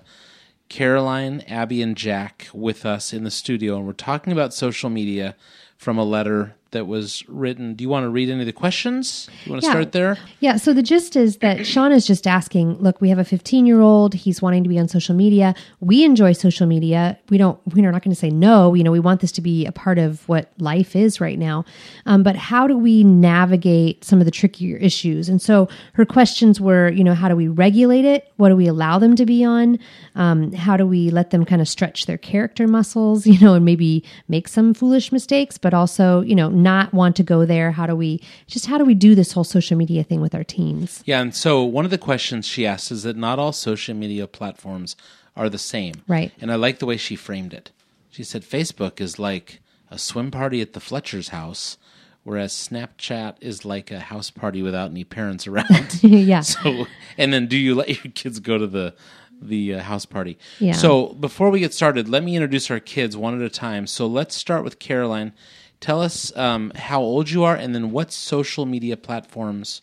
Caroline, 0.67 1.41
Abby, 1.47 1.81
and 1.81 1.95
Jack 1.95 2.49
with 2.53 2.85
us 2.85 3.13
in 3.13 3.23
the 3.23 3.31
studio, 3.31 3.77
and 3.77 3.85
we're 3.85 3.93
talking 3.93 4.33
about 4.33 4.53
social 4.53 4.89
media 4.89 5.35
from 5.77 5.97
a 5.97 6.03
letter 6.03 6.55
that 6.75 6.85
was 6.87 7.23
written. 7.27 7.73
Do 7.73 7.83
you 7.83 7.89
want 7.89 8.03
to 8.05 8.09
read 8.09 8.29
any 8.29 8.39
of 8.41 8.45
the 8.45 8.53
questions? 8.53 9.27
You 9.45 9.51
want 9.51 9.63
to 9.63 9.67
Yeah. 9.67 9.71
start 9.73 9.91
there? 9.91 10.17
Yeah. 10.39 10.55
So 10.57 10.71
the 10.71 10.83
gist 10.83 11.15
is 11.15 11.37
that 11.37 11.65
Sean 11.65 11.91
is 11.91 12.05
just 12.05 12.27
asking, 12.27 12.77
look, 12.79 13.01
we 13.01 13.09
have 13.09 13.17
a 13.19 13.25
15 13.25 13.65
year 13.65 13.81
old. 13.81 14.13
He's 14.13 14.41
wanting 14.41 14.63
to 14.63 14.69
be 14.69 14.77
on 14.79 14.87
social 14.87 15.15
media. 15.15 15.55
We 15.79 16.03
enjoy 16.05 16.33
social 16.33 16.67
media. 16.67 17.17
We 17.29 17.37
don't, 17.37 17.59
we're 17.73 17.91
not 17.91 18.03
going 18.03 18.13
to 18.13 18.19
say 18.19 18.29
no. 18.29 18.73
You 18.75 18.83
know, 18.83 18.91
we 18.91 18.99
want 18.99 19.21
this 19.21 19.31
to 19.33 19.41
be 19.41 19.65
a 19.65 19.71
part 19.71 19.97
of 19.97 20.27
what 20.29 20.51
life 20.59 20.95
is 20.95 21.19
right 21.19 21.39
now. 21.39 21.65
Um, 22.05 22.21
but 22.23 22.35
how 22.35 22.67
do 22.67 22.77
we 22.77 23.03
navigate 23.03 24.03
some 24.03 24.19
of 24.19 24.25
the 24.25 24.31
trickier 24.31 24.77
issues? 24.77 25.27
And 25.29 25.41
so 25.41 25.67
her 25.93 26.05
questions 26.05 26.61
were, 26.61 26.89
you 26.89 27.03
know, 27.03 27.13
how 27.13 27.27
do 27.29 27.35
we 27.35 27.47
regulate 27.47 28.05
it? 28.05 28.31
What 28.37 28.49
do 28.49 28.55
we 28.55 28.67
allow 28.67 28.99
them 28.99 29.15
to 29.15 29.25
be 29.25 29.43
on? 29.43 29.79
Um, 30.15 30.51
how 30.53 30.77
do 30.77 30.85
we 30.85 31.09
let 31.09 31.31
them 31.31 31.43
kind 31.45 31.61
of 31.61 31.67
stretch 31.67 32.05
their 32.05 32.17
character 32.17 32.67
muscles, 32.67 33.25
you 33.31 33.39
know, 33.39 33.53
and 33.55 33.65
maybe 33.65 34.03
make 34.27 34.47
some 34.47 34.73
foolish 34.73 35.11
mistakes, 35.11 35.57
but 35.57 35.73
also, 35.73 36.21
you 36.21 36.35
know, 36.35 36.49
not 36.65 36.93
want 36.93 37.15
to 37.17 37.23
go 37.23 37.45
there? 37.45 37.71
How 37.71 37.85
do 37.87 37.95
we 37.95 38.21
just 38.47 38.65
how 38.65 38.77
do 38.77 38.83
we 38.83 38.95
do 38.95 39.15
this 39.15 39.31
whole 39.31 39.45
social 39.45 39.77
media 39.77 40.03
thing 40.03 40.19
with 40.19 40.35
our 40.35 40.43
teens? 40.43 41.01
Yeah, 41.05 41.21
and 41.21 41.33
so 41.33 41.63
one 41.63 41.85
of 41.85 41.91
the 41.91 41.97
questions 41.97 42.45
she 42.45 42.65
asked 42.65 42.91
is 42.91 43.03
that 43.03 43.15
not 43.15 43.39
all 43.39 43.53
social 43.53 43.95
media 43.95 44.27
platforms 44.27 44.97
are 45.35 45.49
the 45.49 45.57
same. 45.57 45.95
Right. 46.07 46.31
And 46.41 46.51
I 46.51 46.55
like 46.55 46.79
the 46.79 46.85
way 46.85 46.97
she 46.97 47.15
framed 47.15 47.53
it. 47.53 47.71
She 48.09 48.23
said 48.23 48.43
Facebook 48.43 48.99
is 48.99 49.19
like 49.19 49.59
a 49.91 49.97
swim 49.97 50.31
party 50.31 50.61
at 50.61 50.73
the 50.73 50.79
Fletcher's 50.79 51.29
house, 51.29 51.77
whereas 52.23 52.53
Snapchat 52.53 53.35
is 53.41 53.65
like 53.65 53.91
a 53.91 53.99
house 53.99 54.29
party 54.29 54.61
without 54.61 54.91
any 54.91 55.03
parents 55.03 55.47
around. 55.51 56.03
yeah. 56.03 56.41
So, 56.41 56.85
and 57.17 57.33
then 57.33 57.47
do 57.47 57.57
you 57.57 57.75
let 57.75 57.89
your 57.89 58.11
kids 58.13 58.39
go 58.39 58.57
to 58.57 58.67
the 58.67 58.93
the 59.41 59.75
uh, 59.75 59.81
house 59.81 60.05
party? 60.05 60.37
Yeah. 60.59 60.73
So 60.73 61.07
before 61.13 61.49
we 61.49 61.59
get 61.59 61.73
started, 61.73 62.07
let 62.07 62.23
me 62.23 62.35
introduce 62.35 62.71
our 62.71 62.79
kids 62.79 63.17
one 63.17 63.35
at 63.35 63.45
a 63.45 63.49
time. 63.49 63.85
So 63.85 64.07
let's 64.07 64.35
start 64.35 64.63
with 64.63 64.79
Caroline. 64.79 65.33
Tell 65.79 66.01
us 66.01 66.35
um, 66.35 66.71
how 66.75 67.01
old 67.01 67.29
you 67.29 67.43
are, 67.43 67.55
and 67.55 67.75
then 67.75 67.91
what 67.91 68.11
social 68.11 68.65
media 68.65 68.97
platforms 68.97 69.81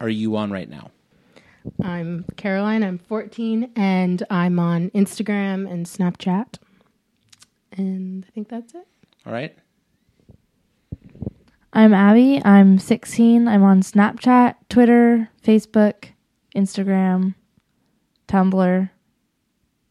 are 0.00 0.08
you 0.08 0.36
on 0.36 0.50
right 0.50 0.68
now? 0.68 0.90
I'm 1.82 2.24
Caroline. 2.36 2.82
I'm 2.82 2.98
14, 2.98 3.72
and 3.76 4.22
I'm 4.30 4.58
on 4.58 4.90
Instagram 4.90 5.70
and 5.70 5.86
Snapchat. 5.86 6.58
And 7.72 8.24
I 8.26 8.30
think 8.32 8.48
that's 8.48 8.74
it. 8.74 8.86
All 9.26 9.32
right. 9.32 9.56
I'm 11.72 11.94
Abby. 11.94 12.42
I'm 12.44 12.78
16. 12.78 13.46
I'm 13.46 13.62
on 13.62 13.82
Snapchat, 13.82 14.56
Twitter, 14.68 15.30
Facebook, 15.44 16.06
Instagram, 16.56 17.34
Tumblr, 18.26 18.90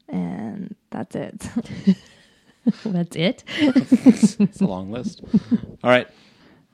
and 0.09 0.75
that's 0.89 1.15
it. 1.15 1.49
That's 2.85 3.15
it. 3.15 3.43
It's 3.57 4.61
a 4.61 4.65
long 4.65 4.91
list. 4.91 5.21
All 5.83 5.89
right. 5.89 6.07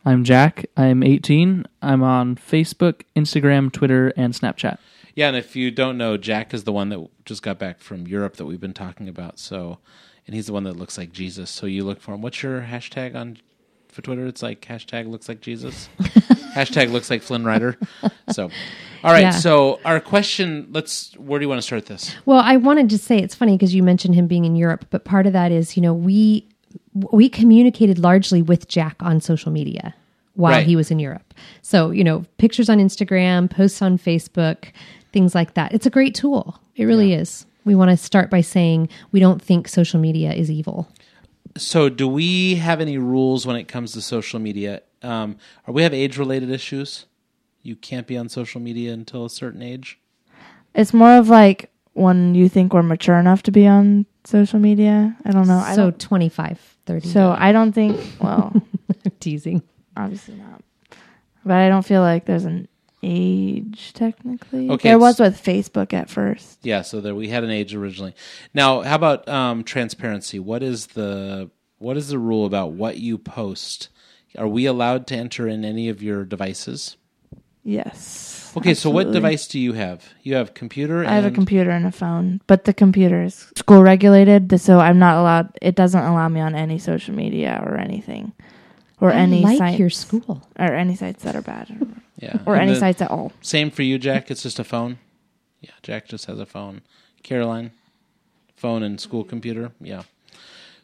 I'm 0.06 0.24
Jack. 0.24 0.66
I'm 0.78 1.02
18. 1.04 1.66
I'm 1.82 2.04
on 2.04 2.36
Facebook, 2.36 3.02
Instagram, 3.16 3.72
Twitter, 3.72 4.14
and 4.16 4.34
Snapchat. 4.34 4.78
Yeah, 5.16 5.30
and 5.30 5.38
if 5.38 5.56
you 5.56 5.72
don't 5.72 5.98
know, 5.98 6.18
Jack 6.18 6.54
is 6.54 6.66
the 6.66 6.74
one 6.74 6.90
that 6.90 7.08
just 7.26 7.42
got 7.42 7.58
back 7.58 7.80
from 7.80 8.06
Europe 8.06 8.36
that 8.36 8.46
we've 8.46 8.60
been 8.60 8.74
talking 8.74 9.08
about. 9.08 9.40
So, 9.40 9.80
and 10.28 10.36
he's 10.36 10.48
the 10.48 10.54
one 10.54 10.64
that 10.66 10.76
looks 10.76 10.98
like 10.98 11.12
Jesus. 11.12 11.50
So 11.50 11.66
you 11.66 11.84
look 11.84 12.02
for 12.02 12.14
him. 12.14 12.22
What's 12.22 12.44
your 12.44 12.62
hashtag 12.62 13.16
on 13.16 13.38
for 13.96 14.02
Twitter? 14.02 14.26
It's 14.28 14.44
like 14.44 14.62
hashtag 14.62 15.10
looks 15.10 15.28
like 15.28 15.42
Jesus. 15.42 15.90
hashtag 16.54 16.92
looks 16.92 17.10
like 17.10 17.22
Flynn 17.22 17.44
Rider. 17.46 17.78
So, 18.32 18.50
all 19.04 19.12
right. 19.12 19.22
Yeah. 19.22 19.32
So 19.32 19.80
our 19.86 20.00
question. 20.00 20.68
Let's. 20.72 21.14
Where 21.18 21.40
do 21.40 21.44
you 21.46 21.50
want 21.50 21.60
to 21.60 21.66
start 21.66 21.86
this? 21.88 22.16
Well, 22.26 22.42
I 22.44 22.58
wanted 22.58 22.90
to 22.90 22.98
say 22.98 23.18
it's 23.18 23.34
funny 23.36 23.56
because 23.58 23.74
you 23.74 23.82
mentioned 23.82 24.16
him 24.16 24.28
being 24.28 24.46
in 24.46 24.56
Europe, 24.56 24.86
but 24.90 25.06
part 25.06 25.26
of 25.26 25.34
that 25.34 25.52
is, 25.52 25.76
you 25.76 25.82
know, 25.82 25.94
we 25.94 26.46
we 27.12 27.30
communicated 27.30 27.98
largely 28.00 28.42
with 28.42 28.68
Jack 28.68 28.96
on 29.00 29.22
social 29.22 29.52
media 29.52 29.96
while 30.36 30.52
Right. 30.52 30.68
he 30.68 30.76
was 30.76 30.92
in 30.92 31.00
Europe. 31.00 31.34
So, 31.62 31.92
you 31.92 32.04
know, 32.04 32.26
pictures 32.38 32.70
on 32.70 32.80
Instagram, 32.80 33.50
posts 33.50 33.82
on 33.82 33.98
Facebook, 33.98 34.66
things 35.14 35.34
like 35.34 35.54
that. 35.54 35.74
It's 35.74 35.86
a 35.86 35.90
great 35.90 36.14
tool. 36.14 36.60
It 36.76 36.84
really 36.86 37.14
is. 37.14 37.46
We 37.64 37.74
want 37.76 37.92
to 37.92 37.98
start 37.98 38.30
by 38.30 38.42
saying 38.42 38.90
we 39.14 39.20
don't 39.22 39.42
think 39.42 39.68
social 39.70 40.00
media 40.00 40.34
is 40.34 40.52
evil. 40.52 40.90
So, 41.58 41.88
do 41.90 42.08
we 42.08 42.56
have 42.56 42.82
any 42.82 42.98
rules 42.98 43.48
when 43.48 43.56
it 43.56 43.68
comes 43.70 43.94
to 43.94 44.02
social 44.02 44.40
media? 44.40 44.82
Um, 45.02 45.38
or 45.66 45.74
we 45.74 45.84
have 45.84 45.94
age 45.94 46.18
related 46.18 46.50
issues? 46.50 47.06
You 47.62 47.76
can't 47.76 48.06
be 48.08 48.18
on 48.18 48.28
social 48.30 48.60
media 48.60 48.92
until 48.94 49.26
a 49.26 49.30
certain 49.30 49.62
age. 49.62 49.98
it's 50.74 50.94
more 50.94 51.16
of 51.18 51.30
like 51.30 51.72
when 51.94 52.36
you 52.36 52.50
think 52.50 52.74
we're 52.74 52.84
mature 52.84 53.16
enough 53.18 53.42
to 53.44 53.52
be 53.52 53.66
on 53.68 54.06
social 54.26 54.60
media. 54.60 55.16
I 55.26 55.32
don't 55.32 55.48
know. 55.48 55.58
I 55.60 55.76
so 55.76 55.92
don't, 55.92 56.00
25, 56.00 56.78
30. 56.86 57.08
so 57.08 57.34
I 57.38 57.52
don't 57.54 57.72
think. 57.72 58.00
Well, 58.20 58.54
teasing. 59.22 59.62
obviously 59.96 60.36
not. 60.36 60.62
But 61.46 61.56
I 61.58 61.70
don't 61.70 61.86
feel 61.86 62.02
like 62.02 62.26
there's 62.26 62.46
an 62.46 62.68
age 63.06 63.94
technically. 63.94 64.70
Okay, 64.70 64.90
there 64.90 65.00
was 65.00 65.20
with 65.20 65.42
Facebook 65.42 65.94
at 65.94 66.10
first. 66.10 66.60
Yeah, 66.64 66.82
so 66.82 67.00
there 67.00 67.16
we 67.16 67.30
had 67.30 67.44
an 67.44 67.52
age 67.52 67.76
originally. 67.76 68.16
Now, 68.54 68.82
how 68.82 68.96
about 68.96 69.28
um, 69.30 69.64
transparency? 69.64 70.40
What 70.40 70.64
is 70.64 70.88
the 70.88 71.50
what 71.78 71.98
is 71.98 72.10
the 72.10 72.20
rule 72.20 72.46
about 72.46 72.72
what 72.72 72.98
you 72.98 73.18
post? 73.18 73.90
Are 74.38 74.48
we 74.48 74.66
allowed 74.66 75.08
to 75.08 75.16
enter 75.16 75.48
in 75.48 75.64
any 75.64 75.88
of 75.88 76.02
your 76.02 76.26
devices? 76.26 76.98
Yes. 77.64 78.54
Okay, 78.58 78.74
so 78.74 78.90
what 78.90 79.12
device 79.12 79.48
do 79.48 79.60
you 79.60 79.74
have? 79.74 80.06
You 80.24 80.36
have 80.36 80.54
computer. 80.54 81.04
I 81.04 81.16
have 81.16 81.26
a 81.26 81.32
computer 81.32 81.72
and 81.72 81.86
a 81.86 81.92
phone, 81.92 82.40
but 82.48 82.64
the 82.64 82.74
computer 82.74 83.24
is 83.24 83.52
school 83.58 83.82
regulated, 83.82 84.62
so 84.62 84.80
I'm 84.80 85.00
not 85.00 85.18
allowed. 85.18 85.58
It 85.62 85.76
doesn't 85.76 86.04
allow 86.04 86.30
me 86.30 86.40
on 86.40 86.56
any 86.56 86.78
social 86.78 87.14
media 87.14 87.62
or 87.66 87.76
anything, 87.78 88.32
or 89.06 89.14
I 89.14 89.18
any 89.18 89.42
like 89.42 89.58
sites 89.58 89.80
your 89.80 89.90
school. 89.90 90.42
or 90.58 90.66
any 90.74 90.96
sites 90.96 91.24
that 91.24 91.36
are 91.36 91.42
bad, 91.42 91.70
or, 91.82 91.88
Yeah, 92.20 92.38
or 92.46 92.56
and 92.56 92.64
any 92.64 92.74
the- 92.74 92.80
sites 92.80 93.02
at 93.02 93.12
all. 93.12 93.32
Same 93.42 93.72
for 93.72 93.84
you, 93.84 93.98
Jack. 93.98 94.30
It's 94.32 94.44
just 94.44 94.60
a 94.60 94.64
phone. 94.64 94.98
Yeah, 95.62 95.72
Jack 95.84 96.08
just 96.08 96.26
has 96.26 96.40
a 96.40 96.46
phone. 96.46 96.82
Caroline, 97.24 97.72
phone 98.56 98.84
and 98.84 99.00
school 99.02 99.24
computer. 99.24 99.72
Yeah. 99.82 100.04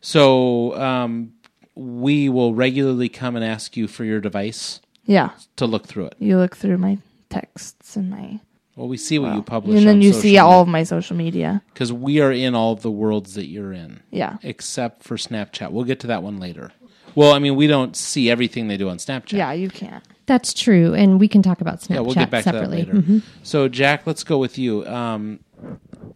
So 0.02 0.76
um, 0.82 1.34
we 1.76 2.30
will 2.30 2.54
regularly 2.56 3.10
come 3.10 3.36
and 3.36 3.46
ask 3.46 3.78
you 3.78 3.88
for 3.88 4.04
your 4.04 4.20
device 4.20 4.82
Yeah, 5.06 5.32
to 5.58 5.66
look 5.66 5.88
through 5.88 6.06
it. 6.08 6.16
you 6.20 6.38
look 6.38 6.56
through 6.58 6.78
my 6.80 6.98
texts 7.30 7.96
and 7.96 8.10
my, 8.10 8.40
Well, 8.76 8.88
we 8.88 8.98
see 8.98 9.20
what 9.20 9.36
you 9.36 9.44
publish, 9.44 9.78
and 9.78 9.88
then 9.88 9.98
on 9.98 10.02
you 10.02 10.14
see 10.14 10.36
social 10.36 10.48
all 10.48 10.62
of 10.64 10.68
my 10.68 10.84
social 10.84 11.16
media. 11.16 11.62
because 11.74 11.94
we 11.94 12.20
are 12.20 12.32
in 12.32 12.56
all 12.56 12.74
of 12.74 12.82
the 12.82 12.92
worlds 12.92 13.36
that 13.36 13.46
you're 13.48 13.72
in, 13.74 14.02
Yeah, 14.10 14.38
except 14.42 15.04
for 15.04 15.16
Snapchat. 15.18 15.72
We'll 15.72 15.84
get 15.86 16.00
to 16.02 16.08
that 16.08 16.24
one 16.24 16.40
later. 16.40 16.72
Well, 17.16 17.34
I 17.34 17.40
mean, 17.40 17.56
we 17.56 17.68
don't 17.68 17.96
see 17.96 18.30
everything 18.30 18.68
they 18.68 18.78
do 18.78 18.90
on 18.90 18.98
Snapchat. 18.98 19.34
yeah, 19.34 19.52
you 19.54 19.70
can't. 19.70 20.04
That's 20.28 20.54
true. 20.54 20.94
And 20.94 21.20
we 21.20 21.28
can 21.28 21.42
talk 21.42 21.62
about 21.62 21.80
Snapchat 21.82 21.90
yeah, 21.96 22.00
we'll 22.02 22.14
get 22.16 22.30
back 22.30 22.44
separately. 22.44 22.86
to 22.86 22.92
that 22.92 22.96
later. 22.96 23.08
Mhm. 23.08 23.22
So, 23.44 23.68
Jack, 23.68 24.06
let's 24.08 24.24
go 24.24 24.38
with 24.38 24.58
you. 24.58 24.86
Um, 24.88 25.40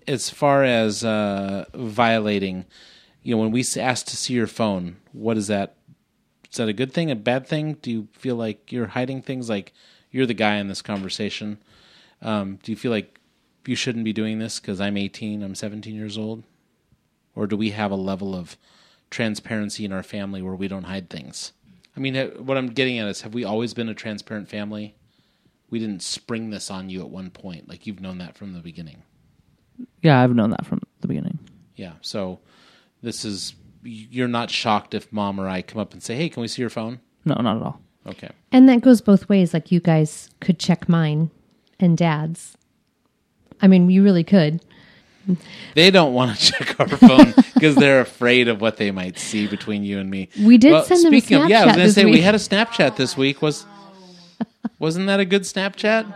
as 0.07 0.29
far 0.29 0.63
as 0.63 1.03
uh, 1.03 1.65
violating, 1.73 2.65
you 3.23 3.35
know, 3.35 3.41
when 3.41 3.51
we 3.51 3.61
s- 3.61 3.75
ask 3.77 4.05
to 4.07 4.15
see 4.15 4.33
your 4.33 4.47
phone, 4.47 4.97
what 5.11 5.37
is 5.37 5.47
that? 5.47 5.75
Is 6.51 6.57
that 6.57 6.69
a 6.69 6.73
good 6.73 6.93
thing, 6.93 7.11
a 7.11 7.15
bad 7.15 7.45
thing? 7.47 7.73
Do 7.81 7.91
you 7.91 8.07
feel 8.13 8.35
like 8.37 8.71
you're 8.71 8.87
hiding 8.87 9.21
things? 9.21 9.49
Like 9.49 9.73
you're 10.11 10.25
the 10.25 10.33
guy 10.33 10.55
in 10.55 10.67
this 10.69 10.81
conversation. 10.81 11.57
Um, 12.21 12.59
do 12.63 12.71
you 12.71 12.77
feel 12.77 12.91
like 12.91 13.19
you 13.65 13.75
shouldn't 13.75 14.05
be 14.05 14.13
doing 14.13 14.39
this 14.39 14.59
because 14.59 14.79
I'm 14.79 14.95
18, 14.95 15.43
I'm 15.43 15.55
17 15.55 15.93
years 15.93 16.17
old? 16.17 16.43
Or 17.35 17.47
do 17.47 17.57
we 17.57 17.71
have 17.71 17.91
a 17.91 17.95
level 17.95 18.33
of 18.33 18.55
transparency 19.09 19.85
in 19.85 19.91
our 19.91 20.03
family 20.03 20.41
where 20.41 20.55
we 20.55 20.67
don't 20.67 20.83
hide 20.83 21.09
things? 21.09 21.51
I 21.95 22.00
mean, 22.00 22.15
what 22.38 22.57
I'm 22.57 22.67
getting 22.67 23.00
at 23.00 23.07
is 23.07 23.21
have 23.21 23.33
we 23.33 23.43
always 23.43 23.74
been 23.74 23.89
a 23.89 23.93
transparent 23.93 24.50
family? 24.50 24.95
We 25.69 25.79
didn't 25.79 26.03
spring 26.03 26.50
this 26.50 26.69
on 26.69 26.89
you 26.89 27.01
at 27.01 27.09
one 27.09 27.29
point. 27.29 27.69
Like 27.69 27.88
you've 27.88 28.01
known 28.01 28.17
that 28.19 28.38
from 28.38 28.53
the 28.53 28.59
beginning. 28.59 29.03
Yeah, 30.01 30.21
I've 30.21 30.35
known 30.35 30.51
that 30.51 30.65
from 30.65 30.81
the 31.01 31.07
beginning. 31.07 31.39
Yeah. 31.75 31.93
So 32.01 32.39
this 33.01 33.25
is, 33.25 33.55
you're 33.83 34.27
not 34.27 34.50
shocked 34.50 34.93
if 34.93 35.12
mom 35.12 35.39
or 35.39 35.47
I 35.47 35.62
come 35.62 35.79
up 35.79 35.93
and 35.93 36.03
say, 36.03 36.15
hey, 36.15 36.29
can 36.29 36.41
we 36.41 36.47
see 36.47 36.62
your 36.62 36.69
phone? 36.69 37.00
No, 37.24 37.35
not 37.35 37.57
at 37.57 37.63
all. 37.63 37.81
Okay. 38.07 38.29
And 38.51 38.69
that 38.69 38.81
goes 38.81 39.01
both 39.01 39.27
ways. 39.29 39.53
Like 39.53 39.71
you 39.71 39.79
guys 39.79 40.29
could 40.39 40.59
check 40.59 40.88
mine 40.88 41.31
and 41.79 41.97
dad's. 41.97 42.55
I 43.62 43.67
mean, 43.67 43.89
you 43.89 44.03
really 44.03 44.24
could. 44.24 44.63
They 45.74 45.91
don't 45.91 46.13
want 46.13 46.38
to 46.38 46.51
check 46.51 46.79
our 46.79 46.88
phone 46.88 47.34
because 47.53 47.75
they're 47.75 48.01
afraid 48.01 48.48
of 48.48 48.62
what 48.62 48.77
they 48.77 48.91
might 48.91 49.17
see 49.20 49.48
between 49.48 49.84
you 49.84 50.00
and 50.00 50.10
me. 50.10 50.29
We 50.39 50.58
did 50.58 50.86
send 50.86 51.03
them 51.03 51.13
a 51.13 51.20
speaking 51.20 51.44
of, 51.44 51.50
yeah, 51.50 51.63
I 51.63 51.65
was 51.65 51.75
going 51.75 51.79
to 51.79 51.88
this 51.88 51.96
say 51.96 52.05
we 52.05 52.22
had 52.22 52.36
a 52.36 52.39
Snapchat 52.39 52.96
this 52.96 53.17
week. 53.17 53.41
Was 53.41 53.65
wasn't 54.79 55.08
that 55.08 55.20
a 55.20 55.25
good 55.25 55.44
Snapchat? 55.44 56.13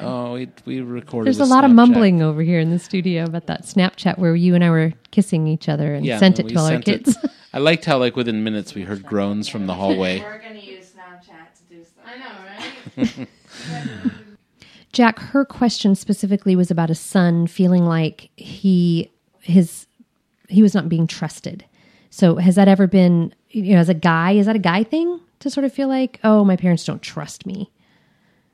Oh, 0.00 0.34
we 0.34 0.48
we 0.64 0.80
recorded. 0.80 1.26
There's 1.26 1.40
a 1.40 1.50
lot 1.52 1.64
of 1.64 1.70
mumbling 1.70 2.20
over 2.22 2.42
here 2.42 2.58
in 2.60 2.70
the 2.70 2.78
studio 2.78 3.24
about 3.24 3.46
that 3.46 3.62
Snapchat 3.62 4.18
where 4.18 4.34
you 4.34 4.54
and 4.54 4.64
I 4.64 4.70
were 4.70 4.92
kissing 5.10 5.46
each 5.46 5.68
other 5.68 5.94
and 5.94 6.04
Yeah, 6.04 6.18
sent 6.18 6.38
no, 6.38 6.46
it 6.46 6.48
to 6.50 6.58
all 6.58 6.64
our 6.66 6.72
sent 6.72 6.88
it. 6.88 7.04
kids. 7.04 7.18
I 7.54 7.58
liked 7.58 7.84
how, 7.84 7.98
like, 7.98 8.16
within 8.16 8.42
minutes, 8.42 8.74
we 8.74 8.82
heard 8.82 9.06
groans 9.06 9.48
from 9.48 9.66
the 9.68 9.74
hallway. 9.74 10.18
We're 10.18 10.40
going 10.40 10.60
to 10.60 10.66
use 10.66 10.86
Snapchat 10.90 11.68
to 11.68 11.74
do 11.74 11.84
stuff. 11.84 12.04
I 12.04 12.18
know, 12.18 13.06
right? 13.16 13.28
Jack, 14.94 15.18
her 15.18 15.44
question 15.44 15.96
specifically 15.96 16.54
was 16.54 16.70
about 16.70 16.88
a 16.88 16.94
son 16.94 17.48
feeling 17.48 17.84
like 17.84 18.30
he 18.36 19.10
his 19.40 19.86
he 20.48 20.62
was 20.62 20.72
not 20.72 20.88
being 20.88 21.08
trusted. 21.08 21.64
So 22.10 22.36
has 22.36 22.54
that 22.54 22.68
ever 22.68 22.86
been 22.86 23.34
you 23.50 23.74
know 23.74 23.80
as 23.80 23.88
a 23.88 23.94
guy 23.94 24.32
is 24.32 24.46
that 24.46 24.54
a 24.54 24.60
guy 24.60 24.84
thing 24.84 25.20
to 25.40 25.50
sort 25.50 25.64
of 25.64 25.72
feel 25.72 25.88
like 25.88 26.20
oh 26.22 26.44
my 26.44 26.54
parents 26.54 26.84
don't 26.84 27.02
trust 27.02 27.44
me, 27.44 27.72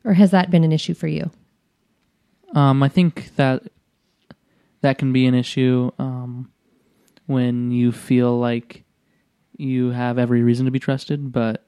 or 0.03 0.15
has 0.15 0.31
that 0.31 0.51
been 0.51 0.65
an 0.65 0.73
issue 0.73 0.95
for 0.95 1.09
you? 1.09 1.31
Um, 2.55 2.83
I 2.83 2.89
think 2.89 3.37
that 3.37 3.65
that 4.81 4.97
can 4.97 5.13
be 5.13 5.27
an 5.27 5.35
issue 5.35 5.91
um, 5.99 6.51
when 7.27 7.71
you 7.71 7.93
feel 7.93 8.39
like 8.39 8.85
you 9.59 9.91
have 9.91 10.19
every 10.19 10.43
reason 10.43 10.65
to 10.65 10.71
be 10.71 10.79
trusted, 10.79 11.33
but 11.33 11.67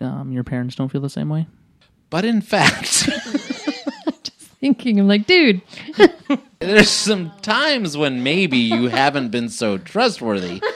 um, 0.00 0.30
your 0.30 0.44
parents 0.44 0.76
don't 0.76 0.88
feel 0.88 1.00
the 1.00 1.10
same 1.10 1.28
way. 1.28 1.48
But 2.10 2.24
in 2.24 2.40
fact, 2.40 3.04
just 4.24 4.30
thinking, 4.60 4.98
I'm 4.98 5.06
like, 5.06 5.26
dude. 5.26 5.62
there's 6.58 6.90
some 6.90 7.32
times 7.40 7.96
when 7.96 8.24
maybe 8.24 8.58
you 8.58 8.88
haven't 8.88 9.30
been 9.30 9.48
so 9.48 9.78
trustworthy. 9.78 10.60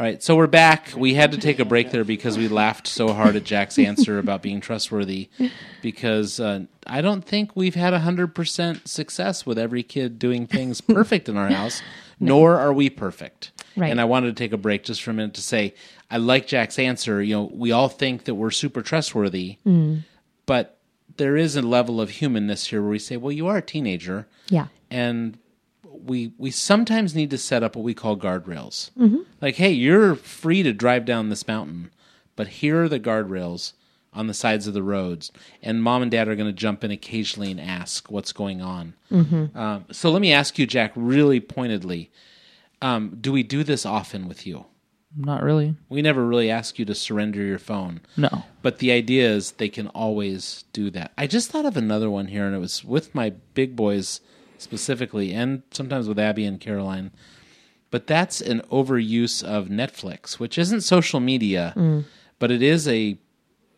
All 0.00 0.06
right, 0.06 0.22
so 0.22 0.34
we're 0.34 0.46
back. 0.46 0.92
We 0.96 1.12
had 1.12 1.32
to 1.32 1.38
take 1.38 1.58
a 1.58 1.64
break 1.66 1.90
there 1.90 2.04
because 2.04 2.38
we 2.38 2.48
laughed 2.48 2.86
so 2.86 3.12
hard 3.12 3.36
at 3.36 3.44
Jack's 3.44 3.78
answer 3.78 4.18
about 4.18 4.40
being 4.40 4.62
trustworthy. 4.62 5.28
Because 5.82 6.40
uh, 6.40 6.64
I 6.86 7.02
don't 7.02 7.22
think 7.22 7.54
we've 7.54 7.74
had 7.74 7.92
100% 7.92 8.88
success 8.88 9.44
with 9.44 9.58
every 9.58 9.82
kid 9.82 10.18
doing 10.18 10.46
things 10.46 10.80
perfect 10.80 11.28
in 11.28 11.36
our 11.36 11.48
house 11.50 11.82
nor 12.20 12.56
are 12.58 12.72
we 12.72 12.90
perfect. 12.90 13.52
Right. 13.76 13.90
And 13.90 14.00
I 14.00 14.04
wanted 14.04 14.36
to 14.36 14.42
take 14.42 14.52
a 14.52 14.56
break 14.58 14.84
just 14.84 15.02
for 15.02 15.10
a 15.10 15.14
minute 15.14 15.34
to 15.34 15.40
say 15.42 15.74
I 16.10 16.18
like 16.18 16.46
Jack's 16.46 16.78
answer. 16.78 17.22
You 17.22 17.34
know, 17.36 17.50
we 17.52 17.72
all 17.72 17.88
think 17.88 18.24
that 18.24 18.34
we're 18.34 18.50
super 18.50 18.82
trustworthy, 18.82 19.58
mm. 19.66 20.02
but 20.46 20.78
there 21.16 21.36
is 21.36 21.56
a 21.56 21.62
level 21.62 22.00
of 22.00 22.10
humanness 22.10 22.66
here 22.66 22.82
where 22.82 22.90
we 22.90 22.98
say, 22.98 23.16
well, 23.16 23.32
you 23.32 23.46
are 23.46 23.58
a 23.58 23.62
teenager 23.62 24.26
Yeah. 24.48 24.66
and 24.90 25.38
we 25.84 26.32
we 26.38 26.50
sometimes 26.50 27.14
need 27.14 27.30
to 27.30 27.38
set 27.38 27.62
up 27.62 27.76
what 27.76 27.84
we 27.84 27.94
call 27.94 28.16
guardrails. 28.16 28.90
Mm-hmm. 28.98 29.18
Like, 29.40 29.56
hey, 29.56 29.70
you're 29.70 30.14
free 30.14 30.62
to 30.62 30.72
drive 30.72 31.04
down 31.04 31.28
this 31.28 31.46
mountain, 31.46 31.90
but 32.36 32.48
here 32.48 32.84
are 32.84 32.88
the 32.88 33.00
guardrails 33.00 33.74
on 34.12 34.26
the 34.26 34.34
sides 34.34 34.66
of 34.66 34.74
the 34.74 34.82
roads, 34.82 35.30
and 35.62 35.82
mom 35.82 36.02
and 36.02 36.10
dad 36.10 36.26
are 36.28 36.34
going 36.36 36.48
to 36.48 36.52
jump 36.52 36.82
in 36.82 36.90
occasionally 36.90 37.50
and 37.50 37.60
ask 37.60 38.10
what's 38.10 38.32
going 38.32 38.60
on. 38.60 38.94
Um, 39.54 39.84
so 39.92 40.10
let 40.10 40.20
me 40.20 40.32
ask 40.32 40.58
you, 40.58 40.66
Jack, 40.66 40.92
really 40.96 41.40
pointedly: 41.40 42.10
um, 42.82 43.16
Do 43.20 43.32
we 43.32 43.42
do 43.42 43.62
this 43.62 43.86
often 43.86 44.26
with 44.28 44.46
you? 44.46 44.66
Not 45.16 45.42
really. 45.42 45.74
We 45.88 46.02
never 46.02 46.24
really 46.24 46.50
ask 46.50 46.78
you 46.78 46.84
to 46.84 46.94
surrender 46.94 47.42
your 47.42 47.58
phone. 47.58 48.00
No. 48.16 48.44
But 48.62 48.78
the 48.78 48.92
idea 48.92 49.28
is 49.28 49.52
they 49.52 49.68
can 49.68 49.88
always 49.88 50.64
do 50.72 50.88
that. 50.90 51.12
I 51.18 51.26
just 51.26 51.50
thought 51.50 51.64
of 51.64 51.76
another 51.76 52.08
one 52.08 52.28
here, 52.28 52.46
and 52.46 52.54
it 52.54 52.60
was 52.60 52.84
with 52.84 53.12
my 53.14 53.30
big 53.54 53.74
boys 53.74 54.20
specifically, 54.58 55.32
and 55.32 55.62
sometimes 55.72 56.06
with 56.08 56.18
Abby 56.18 56.44
and 56.44 56.60
Caroline. 56.60 57.10
But 57.90 58.06
that's 58.06 58.40
an 58.40 58.60
overuse 58.70 59.42
of 59.42 59.66
Netflix, 59.66 60.34
which 60.34 60.56
isn't 60.58 60.82
social 60.82 61.18
media, 61.18 61.74
but 62.38 62.52
it 62.52 62.62
is 62.62 62.86
a 62.86 63.18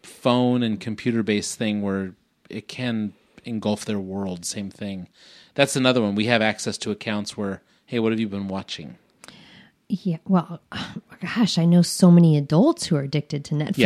phone 0.03 0.63
and 0.63 0.81
computer 0.81 1.23
based 1.23 1.59
thing 1.59 1.83
where 1.83 2.15
it 2.49 2.69
can 2.69 3.13
engulf 3.45 3.85
their 3.85 3.99
world. 3.99 4.45
Same 4.45 4.71
thing. 4.71 5.09
That's 5.55 5.77
another 5.77 6.01
one. 6.01 6.15
We 6.15 6.27
have 6.27 6.43
access 6.43 6.79
to 6.79 6.91
accounts 6.91 7.37
where, 7.37 7.63
hey, 7.87 7.99
what 7.99 8.13
have 8.13 8.21
you 8.21 8.29
been 8.29 8.49
watching? 8.49 8.97
Yeah, 9.89 10.19
well, 10.27 10.61
gosh, 11.21 11.59
I 11.59 11.67
know 11.67 11.83
so 11.83 12.11
many 12.11 12.37
adults 12.37 12.87
who 12.87 12.97
are 12.97 13.03
addicted 13.03 13.45
to 13.47 13.55
Netflix. 13.55 13.77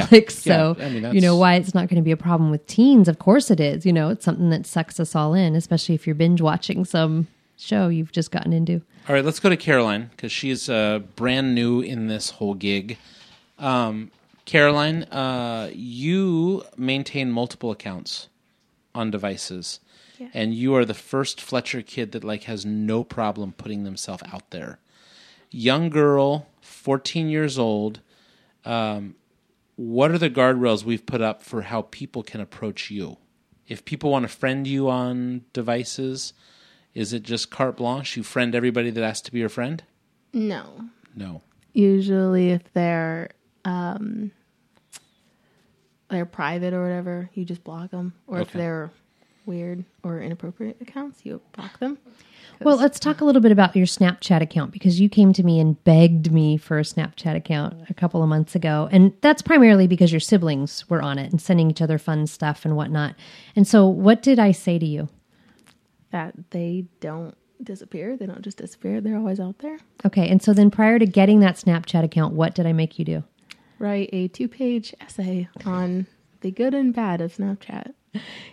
Yeah. 0.46 0.74
So, 0.74 0.76
Yeah, 0.78 0.86
I 0.86 0.90
mean, 0.90 1.14
you 1.14 1.20
know, 1.20 1.36
why 1.36 1.54
it's 1.54 1.74
not 1.74 1.88
going 1.88 1.96
to 1.96 2.04
be 2.04 2.12
a 2.12 2.16
problem 2.16 2.50
with 2.50 2.66
teens? 2.66 3.08
Of 3.08 3.18
course 3.18 3.50
it 3.50 3.58
is. 3.58 3.84
You 3.84 3.92
know, 3.92 4.10
it's 4.10 4.24
something 4.24 4.50
that 4.50 4.66
sucks 4.66 5.00
us 5.00 5.16
all 5.16 5.34
in, 5.34 5.56
especially 5.56 5.94
if 5.96 6.06
you're 6.06 6.14
binge 6.14 6.40
watching 6.40 6.84
some 6.84 7.26
show 7.56 7.88
you've 7.88 8.12
just 8.12 8.30
gotten 8.30 8.52
into. 8.52 8.82
All 9.08 9.14
right, 9.14 9.24
let's 9.24 9.40
go 9.40 9.48
to 9.48 9.56
Caroline 9.56 10.10
because 10.10 10.30
she's 10.30 10.68
uh, 10.68 11.00
brand 11.16 11.54
new 11.54 11.80
in 11.80 12.06
this 12.06 12.30
whole 12.30 12.54
gig. 12.54 12.98
Um, 13.58 14.10
Caroline, 14.46 15.02
uh, 15.04 15.70
you 15.74 16.64
maintain 16.76 17.30
multiple 17.30 17.70
accounts 17.70 18.28
on 18.94 19.10
devices, 19.10 19.80
and 20.32 20.54
you 20.54 20.74
are 20.74 20.84
the 20.84 20.94
first 20.94 21.40
Fletcher 21.40 21.82
kid 21.82 22.12
that 22.12 22.24
like 22.24 22.44
has 22.44 22.64
no 22.64 23.04
problem 23.04 23.52
putting 23.52 23.84
themselves 23.84 24.22
out 24.32 24.50
there. 24.50 24.78
Young 25.50 25.90
girl, 25.90 26.46
fourteen 26.62 27.28
years 27.28 27.58
old. 27.58 28.00
Um, 28.64 29.16
what 29.74 30.10
are 30.10 30.18
the 30.18 30.30
guardrails 30.30 30.84
we've 30.84 31.04
put 31.04 31.20
up 31.20 31.42
for 31.42 31.62
how 31.62 31.82
people 31.82 32.22
can 32.22 32.40
approach 32.40 32.90
you? 32.90 33.18
If 33.68 33.84
people 33.84 34.10
want 34.10 34.22
to 34.22 34.28
friend 34.28 34.66
you 34.66 34.88
on 34.88 35.44
devices, 35.52 36.32
is 36.94 37.12
it 37.12 37.24
just 37.24 37.50
carte 37.50 37.76
blanche? 37.76 38.16
You 38.16 38.22
friend 38.22 38.54
everybody 38.54 38.90
that 38.90 39.04
asks 39.04 39.22
to 39.22 39.32
be 39.32 39.40
your 39.40 39.48
friend? 39.48 39.82
No. 40.32 40.86
No. 41.14 41.42
Usually, 41.74 42.50
if 42.50 42.72
they're 42.72 43.30
um, 43.66 44.30
they're 46.08 46.24
private 46.24 46.72
or 46.72 46.82
whatever, 46.82 47.28
you 47.34 47.44
just 47.44 47.64
block 47.64 47.90
them. 47.90 48.14
Or 48.28 48.40
if 48.40 48.52
they're 48.52 48.92
weird 49.44 49.84
or 50.04 50.20
inappropriate 50.20 50.76
accounts, 50.80 51.20
you 51.24 51.40
block 51.52 51.78
them. 51.80 51.98
Well, 52.62 52.76
let's 52.76 53.00
talk 53.00 53.20
a 53.20 53.24
little 53.24 53.42
bit 53.42 53.52
about 53.52 53.74
your 53.74 53.86
Snapchat 53.86 54.40
account 54.40 54.70
because 54.70 55.00
you 55.00 55.08
came 55.08 55.32
to 55.32 55.42
me 55.42 55.58
and 55.58 55.82
begged 55.82 56.32
me 56.32 56.56
for 56.56 56.78
a 56.78 56.82
Snapchat 56.82 57.34
account 57.34 57.74
a 57.90 57.94
couple 57.94 58.22
of 58.22 58.28
months 58.28 58.54
ago. 58.54 58.88
And 58.92 59.12
that's 59.20 59.42
primarily 59.42 59.88
because 59.88 60.12
your 60.12 60.20
siblings 60.20 60.88
were 60.88 61.02
on 61.02 61.18
it 61.18 61.32
and 61.32 61.42
sending 61.42 61.68
each 61.70 61.82
other 61.82 61.98
fun 61.98 62.28
stuff 62.28 62.64
and 62.64 62.76
whatnot. 62.76 63.16
And 63.56 63.66
so, 63.66 63.86
what 63.86 64.22
did 64.22 64.38
I 64.38 64.52
say 64.52 64.78
to 64.78 64.86
you? 64.86 65.08
That 66.12 66.34
they 66.50 66.86
don't 67.00 67.36
disappear. 67.62 68.16
They 68.16 68.26
don't 68.26 68.42
just 68.42 68.58
disappear. 68.58 69.00
They're 69.00 69.18
always 69.18 69.40
out 69.40 69.58
there. 69.58 69.78
Okay. 70.04 70.28
And 70.28 70.40
so, 70.40 70.54
then 70.54 70.70
prior 70.70 70.98
to 70.98 71.06
getting 71.06 71.40
that 71.40 71.56
Snapchat 71.56 72.04
account, 72.04 72.32
what 72.32 72.54
did 72.54 72.64
I 72.64 72.72
make 72.72 72.98
you 72.98 73.04
do? 73.04 73.24
Write 73.78 74.10
a 74.12 74.28
two-page 74.28 74.94
essay 75.00 75.48
on 75.64 76.06
the 76.40 76.50
good 76.50 76.74
and 76.74 76.94
bad 76.94 77.20
of 77.20 77.36
Snapchat. 77.36 77.92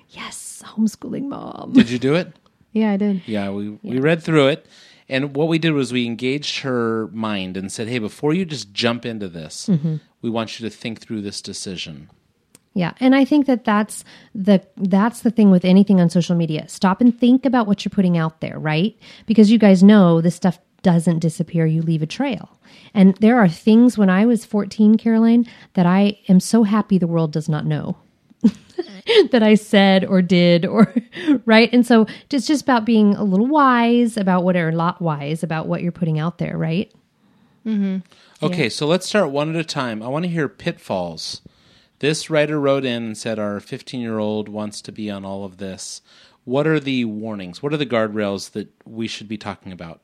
Yes, 0.10 0.62
homeschooling 0.66 1.30
mom. 1.30 1.74
Did 1.74 1.90
you 1.90 2.00
do 2.00 2.16
it? 2.16 2.34
Yeah, 2.74 2.92
I 2.92 2.98
did. 2.98 3.22
Yeah, 3.26 3.52
we 3.52 3.78
we 3.84 4.00
read 4.00 4.22
through 4.24 4.48
it, 4.48 4.66
and 5.08 5.36
what 5.36 5.48
we 5.48 5.60
did 5.60 5.72
was 5.72 5.94
we 5.94 6.06
engaged 6.06 6.60
her 6.60 7.08
mind 7.14 7.56
and 7.56 7.72
said, 7.72 7.88
"Hey, 7.88 8.00
before 8.00 8.34
you 8.34 8.46
just 8.46 8.74
jump 8.74 9.06
into 9.06 9.30
this, 9.30 9.70
mm-hmm. 9.70 9.98
we 10.22 10.30
want 10.30 10.60
you 10.60 10.68
to 10.68 10.76
think 10.76 11.00
through 11.00 11.22
this 11.22 11.42
decision." 11.42 12.10
Yeah, 12.74 12.94
and 13.00 13.14
I 13.16 13.24
think 13.24 13.46
that 13.46 13.64
that's 13.64 14.04
the 14.34 14.66
that's 14.76 15.22
the 15.22 15.30
thing 15.30 15.52
with 15.52 15.64
anything 15.64 16.02
on 16.02 16.10
social 16.10 16.36
media. 16.36 16.68
Stop 16.68 17.02
and 17.02 17.18
think 17.18 17.46
about 17.46 17.68
what 17.68 17.86
you're 17.86 17.92
putting 17.92 18.18
out 18.18 18.42
there, 18.42 18.58
right? 18.58 18.98
Because 19.28 19.52
you 19.52 19.60
guys 19.60 19.84
know 19.84 20.22
this 20.22 20.36
stuff 20.36 20.60
doesn't 20.84 21.20
disappear. 21.20 21.66
You 21.66 21.82
leave 21.82 22.04
a 22.04 22.08
trail. 22.08 22.58
And 22.94 23.16
there 23.16 23.38
are 23.38 23.50
things 23.50 23.98
when 23.98 24.10
I 24.10 24.26
was 24.26 24.46
14, 24.46 24.98
Caroline, 24.98 25.48
that 25.74 25.86
I 25.86 26.20
am 26.30 26.40
so 26.40 26.64
happy 26.64 26.98
the 26.98 27.08
world 27.08 27.32
does 27.32 27.50
not 27.50 27.66
know. 27.66 27.98
that 29.32 29.42
I 29.42 29.56
said 29.56 30.06
or 30.06 30.22
did 30.22 30.66
or 30.66 30.94
right. 31.46 31.70
And 31.74 31.86
so 31.86 32.06
it's 32.30 32.48
just 32.48 32.64
about 32.64 32.86
being 32.86 33.16
a 33.16 33.24
little 33.24 33.48
wise 33.48 34.18
about 34.18 34.44
what 34.44 34.56
are 34.56 34.70
a 34.70 34.76
lot 34.76 35.02
wise 35.02 35.44
about 35.44 35.68
what 35.68 35.82
you're 35.82 35.92
putting 35.92 36.20
out 36.20 36.38
there, 36.38 36.58
right? 36.58 36.92
Mm-hmm. 37.66 38.00
Okay, 38.46 38.68
so 38.68 38.86
let's 38.86 39.08
start 39.08 39.30
one 39.30 39.50
at 39.50 39.56
a 39.56 39.64
time. 39.64 40.04
I 40.04 40.08
want 40.08 40.26
to 40.26 40.32
hear 40.32 40.50
pitfalls. 40.50 41.42
This 42.00 42.30
writer 42.30 42.60
wrote 42.60 42.84
in 42.84 43.04
and 43.04 43.18
said 43.18 43.40
our 43.40 43.62
15 43.62 44.02
year 44.02 44.20
old 44.20 44.50
wants 44.50 44.82
to 44.82 44.92
be 44.92 45.10
on 45.10 45.24
all 45.24 45.46
of 45.46 45.58
this. 45.58 46.02
What 46.44 46.68
are 46.68 46.80
the 46.80 47.06
warnings? 47.06 47.64
What 47.64 47.74
are 47.74 47.78
the 47.78 47.86
guardrails 47.86 48.52
that 48.52 48.68
we 48.86 49.08
should 49.08 49.30
be 49.30 49.38
talking 49.38 49.72
about? 49.72 50.02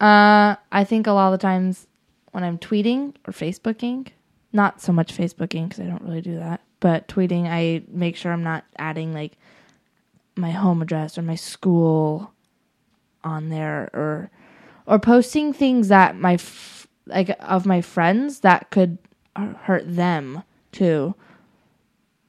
Uh, 0.00 0.56
I 0.70 0.84
think 0.84 1.06
a 1.06 1.12
lot 1.12 1.32
of 1.32 1.38
the 1.38 1.42
times 1.42 1.86
when 2.32 2.44
I'm 2.44 2.58
tweeting 2.58 3.14
or 3.26 3.32
Facebooking, 3.32 4.08
not 4.52 4.80
so 4.82 4.92
much 4.92 5.16
Facebooking 5.16 5.68
because 5.68 5.80
I 5.80 5.86
don't 5.88 6.02
really 6.02 6.20
do 6.20 6.36
that, 6.38 6.60
but 6.80 7.08
tweeting, 7.08 7.46
I 7.46 7.82
make 7.88 8.16
sure 8.16 8.32
I'm 8.32 8.44
not 8.44 8.64
adding 8.78 9.14
like 9.14 9.32
my 10.36 10.50
home 10.50 10.82
address 10.82 11.16
or 11.16 11.22
my 11.22 11.34
school 11.34 12.32
on 13.24 13.48
there 13.48 13.90
or 13.94 14.30
or 14.86 14.98
posting 14.98 15.52
things 15.52 15.88
that 15.88 16.14
my 16.14 16.34
f- 16.34 16.86
like 17.06 17.34
of 17.40 17.66
my 17.66 17.80
friends 17.80 18.40
that 18.40 18.70
could 18.70 18.98
hurt 19.62 19.84
them 19.86 20.42
too. 20.72 21.14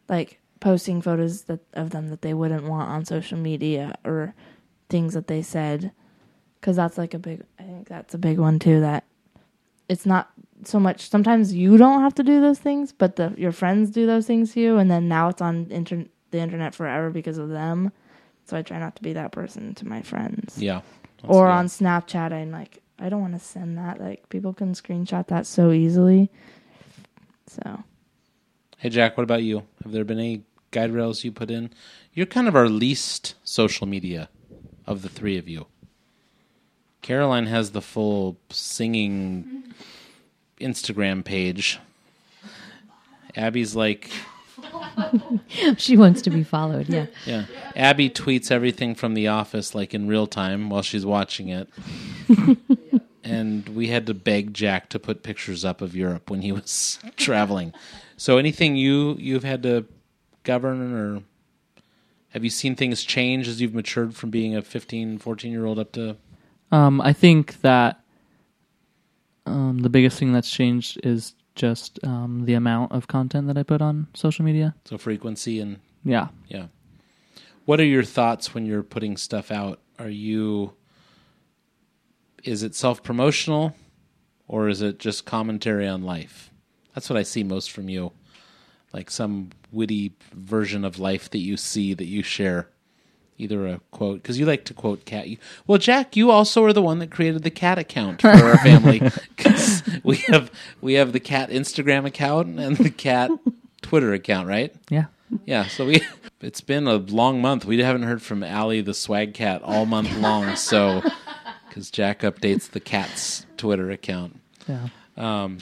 Like 0.07 0.39
posting 0.59 1.01
photos 1.01 1.43
that 1.43 1.59
of 1.73 1.89
them 1.89 2.07
that 2.09 2.21
they 2.21 2.33
wouldn't 2.33 2.63
want 2.63 2.89
on 2.89 3.05
social 3.05 3.37
media 3.37 3.95
or 4.05 4.33
things 4.89 5.13
that 5.13 5.27
they 5.27 5.41
said 5.41 5.91
because 6.59 6.75
that's 6.75 6.97
like 6.97 7.13
a 7.13 7.19
big 7.19 7.43
i 7.59 7.63
think 7.63 7.87
that's 7.87 8.13
a 8.13 8.17
big 8.17 8.37
one 8.39 8.59
too 8.59 8.79
that 8.81 9.03
it's 9.89 10.05
not 10.05 10.29
so 10.63 10.79
much 10.79 11.09
sometimes 11.09 11.53
you 11.53 11.77
don't 11.77 12.01
have 12.01 12.15
to 12.15 12.23
do 12.23 12.41
those 12.41 12.59
things 12.59 12.91
but 12.91 13.15
the 13.15 13.33
your 13.37 13.51
friends 13.51 13.89
do 13.91 14.05
those 14.05 14.25
things 14.25 14.53
to 14.53 14.59
you 14.59 14.77
and 14.77 14.89
then 14.91 15.07
now 15.07 15.29
it's 15.29 15.41
on 15.41 15.67
inter- 15.69 16.05
the 16.31 16.39
internet 16.39 16.73
forever 16.75 17.09
because 17.09 17.37
of 17.37 17.49
them 17.49 17.91
so 18.45 18.57
i 18.57 18.61
try 18.61 18.79
not 18.79 18.95
to 18.95 19.01
be 19.03 19.13
that 19.13 19.31
person 19.31 19.73
to 19.75 19.87
my 19.87 20.01
friends 20.01 20.61
Yeah. 20.61 20.81
Or 21.23 21.45
good. 21.45 21.51
on 21.51 21.65
snapchat 21.67 22.33
i'm 22.33 22.51
like 22.51 22.81
i 22.99 23.07
don't 23.09 23.21
want 23.21 23.33
to 23.33 23.39
send 23.39 23.77
that 23.77 23.99
like 24.01 24.27
people 24.29 24.53
can 24.53 24.73
screenshot 24.73 25.27
that 25.27 25.45
so 25.45 25.71
easily 25.71 26.29
so 27.47 27.83
Hey, 28.79 28.89
Jack, 28.89 29.17
what 29.17 29.23
about 29.23 29.41
you? 29.41 29.63
Have 29.83 29.91
there 29.91 30.03
been 30.05 30.19
any 30.19 30.43
guide 30.69 30.91
rails 30.91 31.23
you 31.23 31.31
put 31.31 31.49
in? 31.49 31.71
You're 32.13 32.27
kind 32.27 32.47
of 32.47 32.55
our 32.55 32.69
least 32.69 33.33
social 33.43 33.87
media 33.87 34.29
of 34.85 35.01
the 35.01 35.09
three 35.09 35.35
of 35.35 35.49
you. 35.49 35.65
Caroline 37.07 37.45
has 37.45 37.71
the 37.71 37.81
full 37.81 38.35
singing 38.49 39.63
Instagram 40.59 41.23
page. 41.23 41.79
Abby's 43.33 43.77
like, 43.77 44.11
She 45.77 45.95
wants 45.95 46.21
to 46.23 46.29
be 46.29 46.43
followed. 46.43 46.89
Yeah. 46.89 47.05
yeah. 47.25 47.45
Abby 47.77 48.09
tweets 48.09 48.51
everything 48.51 48.93
from 48.93 49.13
The 49.13 49.29
Office 49.29 49.73
like 49.73 49.93
in 49.93 50.09
real 50.09 50.27
time 50.27 50.69
while 50.69 50.81
she's 50.81 51.05
watching 51.05 51.47
it. 51.47 51.69
and 53.23 53.69
we 53.69 53.87
had 53.87 54.05
to 54.07 54.13
beg 54.13 54.53
Jack 54.53 54.89
to 54.89 54.99
put 54.99 55.23
pictures 55.23 55.63
up 55.63 55.79
of 55.79 55.95
Europe 55.95 56.29
when 56.29 56.41
he 56.41 56.51
was 56.51 56.99
traveling. 57.15 57.71
So 58.17 58.37
anything 58.37 58.75
you 58.75 59.15
you've 59.17 59.45
had 59.45 59.63
to 59.63 59.85
govern 60.43 60.93
or 60.93 61.23
have 62.31 62.43
you 62.43 62.49
seen 62.49 62.75
things 62.75 63.05
change 63.05 63.47
as 63.47 63.61
you've 63.61 63.73
matured 63.73 64.13
from 64.13 64.29
being 64.29 64.57
a 64.57 64.61
15, 64.61 65.19
14 65.19 65.51
year 65.53 65.65
old 65.65 65.79
up 65.79 65.93
to 65.93 66.17
Um, 66.71 66.99
I 67.01 67.13
think 67.13 67.61
that 67.61 68.01
um, 69.45 69.79
the 69.79 69.89
biggest 69.89 70.19
thing 70.19 70.33
that's 70.33 70.49
changed 70.49 70.99
is 71.03 71.33
just 71.55 71.99
um, 72.05 72.45
the 72.45 72.53
amount 72.53 72.91
of 72.91 73.07
content 73.07 73.47
that 73.47 73.57
I 73.57 73.63
put 73.63 73.81
on 73.81 74.07
social 74.13 74.45
media. 74.45 74.75
So 74.85 74.97
frequency 74.97 75.59
and 75.59 75.79
Yeah. 76.03 76.27
yeah. 76.47 76.67
What 77.65 77.79
are 77.79 77.85
your 77.85 78.03
thoughts 78.03 78.53
when 78.53 78.65
you're 78.65 78.83
putting 78.83 79.17
stuff 79.17 79.51
out? 79.51 79.79
Are 79.99 80.09
you 80.09 80.73
is 82.43 82.63
it 82.63 82.75
self-promotional 82.75 83.75
or 84.47 84.69
is 84.69 84.81
it 84.81 84.99
just 84.99 85.25
commentary 85.25 85.87
on 85.87 86.03
life? 86.03 86.49
That's 86.93 87.09
what 87.09 87.17
I 87.17 87.23
see 87.23 87.43
most 87.43 87.71
from 87.71 87.89
you. 87.89 88.11
Like 88.93 89.11
some 89.11 89.49
witty 89.71 90.13
version 90.33 90.85
of 90.85 90.97
life 90.99 91.29
that 91.31 91.39
you 91.39 91.57
see 91.57 91.93
that 91.93 92.05
you 92.05 92.23
share. 92.23 92.69
Either 93.39 93.67
a 93.67 93.79
quote 93.91 94.21
because 94.21 94.39
you 94.39 94.45
like 94.45 94.65
to 94.65 94.73
quote 94.73 95.05
cat. 95.05 95.27
You, 95.27 95.37
well, 95.67 95.77
Jack, 95.77 96.15
you 96.15 96.31
also 96.31 96.63
are 96.63 96.73
the 96.73 96.81
one 96.81 96.99
that 96.99 97.11
created 97.11 97.43
the 97.43 97.51
cat 97.51 97.77
account 97.77 98.21
for 98.21 98.29
our 98.29 98.57
family 98.57 98.99
because 99.35 99.83
we 100.03 100.17
have 100.27 100.51
we 100.81 100.93
have 100.95 101.13
the 101.13 101.19
cat 101.19 101.49
Instagram 101.51 102.05
account 102.05 102.59
and 102.59 102.77
the 102.77 102.89
cat 102.89 103.29
Twitter 103.81 104.13
account, 104.13 104.47
right? 104.47 104.73
Yeah. 104.89 105.05
Yeah, 105.45 105.67
so 105.67 105.85
we 105.85 106.01
it's 106.41 106.61
been 106.61 106.87
a 106.87 106.95
long 106.95 107.41
month. 107.41 107.65
We 107.65 107.79
haven't 107.79 108.03
heard 108.03 108.21
from 108.21 108.43
Allie 108.43 108.81
the 108.81 108.93
swag 108.93 109.33
cat 109.33 109.61
all 109.61 109.85
month 109.85 110.15
long, 110.17 110.55
so 110.55 111.03
because 111.67 111.91
Jack 111.91 112.21
updates 112.21 112.69
the 112.69 112.79
cat's 112.79 113.45
Twitter 113.57 113.91
account. 113.91 114.39
Yeah. 114.67 114.87
Um, 115.15 115.59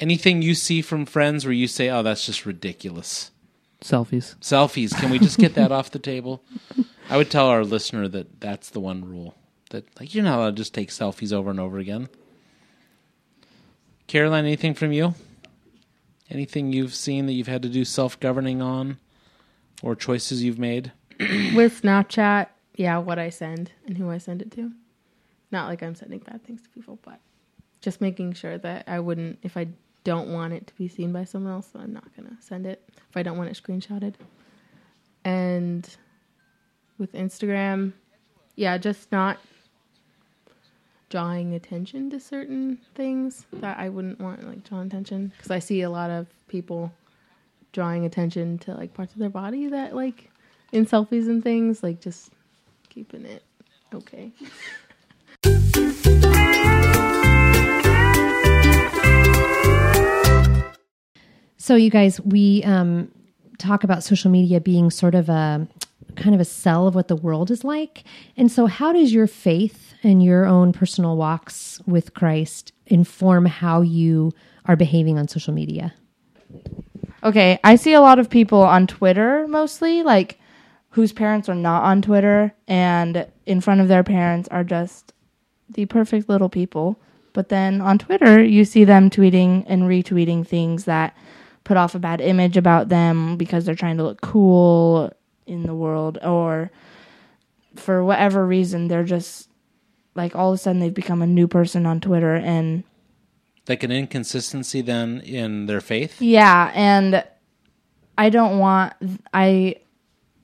anything 0.00 0.42
you 0.42 0.54
see 0.54 0.82
from 0.82 1.06
friends 1.06 1.44
where 1.44 1.54
you 1.54 1.68
say, 1.68 1.90
"Oh, 1.90 2.02
that's 2.02 2.26
just 2.26 2.44
ridiculous." 2.44 3.30
Selfies. 3.80 4.34
Selfies. 4.38 4.98
Can 4.98 5.10
we 5.10 5.18
just 5.18 5.38
get 5.38 5.54
that 5.54 5.70
off 5.78 5.90
the 5.90 5.98
table? 5.98 6.42
I 7.10 7.16
would 7.16 7.30
tell 7.30 7.46
our 7.48 7.64
listener 7.64 8.08
that 8.08 8.40
that's 8.40 8.70
the 8.70 8.80
one 8.80 9.04
rule 9.04 9.34
that 9.70 9.84
like 9.98 10.14
you're 10.14 10.24
not 10.24 10.38
allowed 10.38 10.56
to 10.56 10.62
just 10.62 10.74
take 10.74 10.88
selfies 10.88 11.32
over 11.32 11.50
and 11.50 11.60
over 11.60 11.78
again. 11.78 12.08
Caroline, 14.06 14.44
anything 14.44 14.74
from 14.74 14.92
you? 14.92 15.14
Anything 16.30 16.72
you've 16.72 16.94
seen 16.94 17.26
that 17.26 17.32
you've 17.32 17.48
had 17.48 17.62
to 17.62 17.68
do 17.68 17.84
self 17.84 18.18
governing 18.20 18.62
on, 18.62 18.98
or 19.82 19.94
choices 19.94 20.42
you've 20.42 20.58
made? 20.58 20.92
With 21.20 21.82
Snapchat, 21.82 22.48
yeah, 22.76 22.98
what 22.98 23.18
I 23.18 23.30
send 23.30 23.72
and 23.86 23.96
who 23.96 24.10
I 24.10 24.18
send 24.18 24.42
it 24.42 24.50
to. 24.52 24.72
Not 25.50 25.68
like 25.68 25.82
I'm 25.82 25.94
sending 25.94 26.20
bad 26.20 26.42
things 26.44 26.62
to 26.62 26.68
people, 26.70 26.98
but 27.02 27.20
just 27.80 28.00
making 28.00 28.32
sure 28.32 28.58
that 28.58 28.84
I 28.88 28.98
wouldn't, 29.00 29.38
if 29.42 29.56
I 29.56 29.68
don't 30.02 30.32
want 30.32 30.54
it 30.54 30.66
to 30.66 30.74
be 30.74 30.88
seen 30.88 31.12
by 31.12 31.24
someone 31.24 31.52
else, 31.52 31.70
I'm 31.74 31.92
not 31.92 32.04
going 32.16 32.28
to 32.28 32.42
send 32.42 32.66
it. 32.66 32.82
If 33.10 33.16
I 33.16 33.22
don't 33.22 33.36
want 33.36 33.50
it 33.50 33.62
screenshotted. 33.62 34.14
And 35.24 35.88
with 36.98 37.12
Instagram, 37.12 37.92
yeah, 38.56 38.78
just 38.78 39.10
not 39.10 39.38
drawing 41.10 41.54
attention 41.54 42.10
to 42.10 42.18
certain 42.18 42.78
things 42.94 43.46
that 43.52 43.78
I 43.78 43.88
wouldn't 43.88 44.20
want, 44.20 44.46
like, 44.46 44.64
drawing 44.64 44.86
attention. 44.86 45.32
Because 45.36 45.50
I 45.50 45.58
see 45.58 45.82
a 45.82 45.90
lot 45.90 46.10
of 46.10 46.26
people 46.48 46.92
drawing 47.72 48.04
attention 48.04 48.58
to, 48.58 48.74
like, 48.74 48.94
parts 48.94 49.12
of 49.12 49.18
their 49.18 49.30
body 49.30 49.68
that, 49.68 49.94
like, 49.94 50.30
in 50.72 50.86
selfies 50.86 51.26
and 51.26 51.42
things, 51.42 51.82
like, 51.82 52.00
just 52.00 52.30
keeping 52.88 53.24
it 53.24 53.42
okay. 53.92 54.32
So, 61.56 61.76
you 61.76 61.90
guys, 61.90 62.20
we 62.20 62.62
um, 62.64 63.10
talk 63.58 63.84
about 63.84 64.04
social 64.04 64.30
media 64.30 64.60
being 64.60 64.90
sort 64.90 65.14
of 65.14 65.28
a 65.28 65.66
kind 66.16 66.34
of 66.34 66.40
a 66.40 66.44
cell 66.44 66.86
of 66.86 66.94
what 66.94 67.08
the 67.08 67.16
world 67.16 67.50
is 67.50 67.64
like. 67.64 68.04
And 68.36 68.50
so, 68.50 68.66
how 68.66 68.92
does 68.92 69.12
your 69.12 69.26
faith 69.26 69.94
and 70.02 70.22
your 70.22 70.46
own 70.46 70.72
personal 70.72 71.16
walks 71.16 71.80
with 71.86 72.14
Christ 72.14 72.72
inform 72.86 73.46
how 73.46 73.80
you 73.80 74.32
are 74.66 74.76
behaving 74.76 75.18
on 75.18 75.28
social 75.28 75.54
media? 75.54 75.94
Okay, 77.22 77.58
I 77.64 77.76
see 77.76 77.94
a 77.94 78.00
lot 78.00 78.18
of 78.18 78.28
people 78.28 78.62
on 78.62 78.86
Twitter 78.86 79.46
mostly, 79.48 80.02
like 80.02 80.38
whose 80.90 81.12
parents 81.12 81.48
are 81.48 81.54
not 81.54 81.82
on 81.82 82.02
Twitter 82.02 82.54
and 82.68 83.26
in 83.46 83.60
front 83.60 83.80
of 83.80 83.88
their 83.88 84.04
parents 84.04 84.48
are 84.48 84.62
just 84.62 85.12
the 85.68 85.86
perfect 85.86 86.28
little 86.28 86.48
people. 86.48 86.98
But 87.32 87.48
then 87.48 87.80
on 87.80 87.98
Twitter, 87.98 88.42
you 88.42 88.64
see 88.64 88.84
them 88.84 89.10
tweeting 89.10 89.64
and 89.66 89.84
retweeting 89.84 90.46
things 90.46 90.84
that 90.84 91.16
put 91.64 91.76
off 91.76 91.94
a 91.94 91.98
bad 91.98 92.20
image 92.20 92.56
about 92.56 92.90
them 92.90 93.36
because 93.36 93.64
they're 93.64 93.74
trying 93.74 93.96
to 93.96 94.04
look 94.04 94.20
cool 94.20 95.10
in 95.46 95.64
the 95.64 95.74
world 95.74 96.18
or 96.22 96.70
for 97.76 98.04
whatever 98.04 98.46
reason 98.46 98.88
they're 98.88 99.04
just 99.04 99.48
like 100.14 100.36
all 100.36 100.52
of 100.52 100.54
a 100.54 100.58
sudden 100.58 100.80
they've 100.80 100.94
become 100.94 101.22
a 101.22 101.26
new 101.26 101.48
person 101.48 101.86
on 101.86 102.00
Twitter 102.00 102.34
and 102.34 102.84
Like 103.68 103.82
an 103.82 103.90
inconsistency 103.90 104.80
then 104.80 105.20
in 105.20 105.66
their 105.66 105.80
faith? 105.80 106.20
Yeah, 106.20 106.70
and 106.74 107.24
I 108.16 108.30
don't 108.30 108.58
want 108.58 108.94
I 109.32 109.76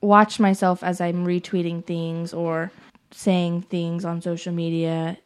watch 0.01 0.39
myself 0.39 0.83
as 0.83 0.99
I'm 0.99 1.25
retweeting 1.25 1.85
things 1.85 2.33
or 2.33 2.71
saying 3.11 3.63
things 3.63 4.03
on 4.03 4.21
social 4.21 4.53
media 4.53 5.17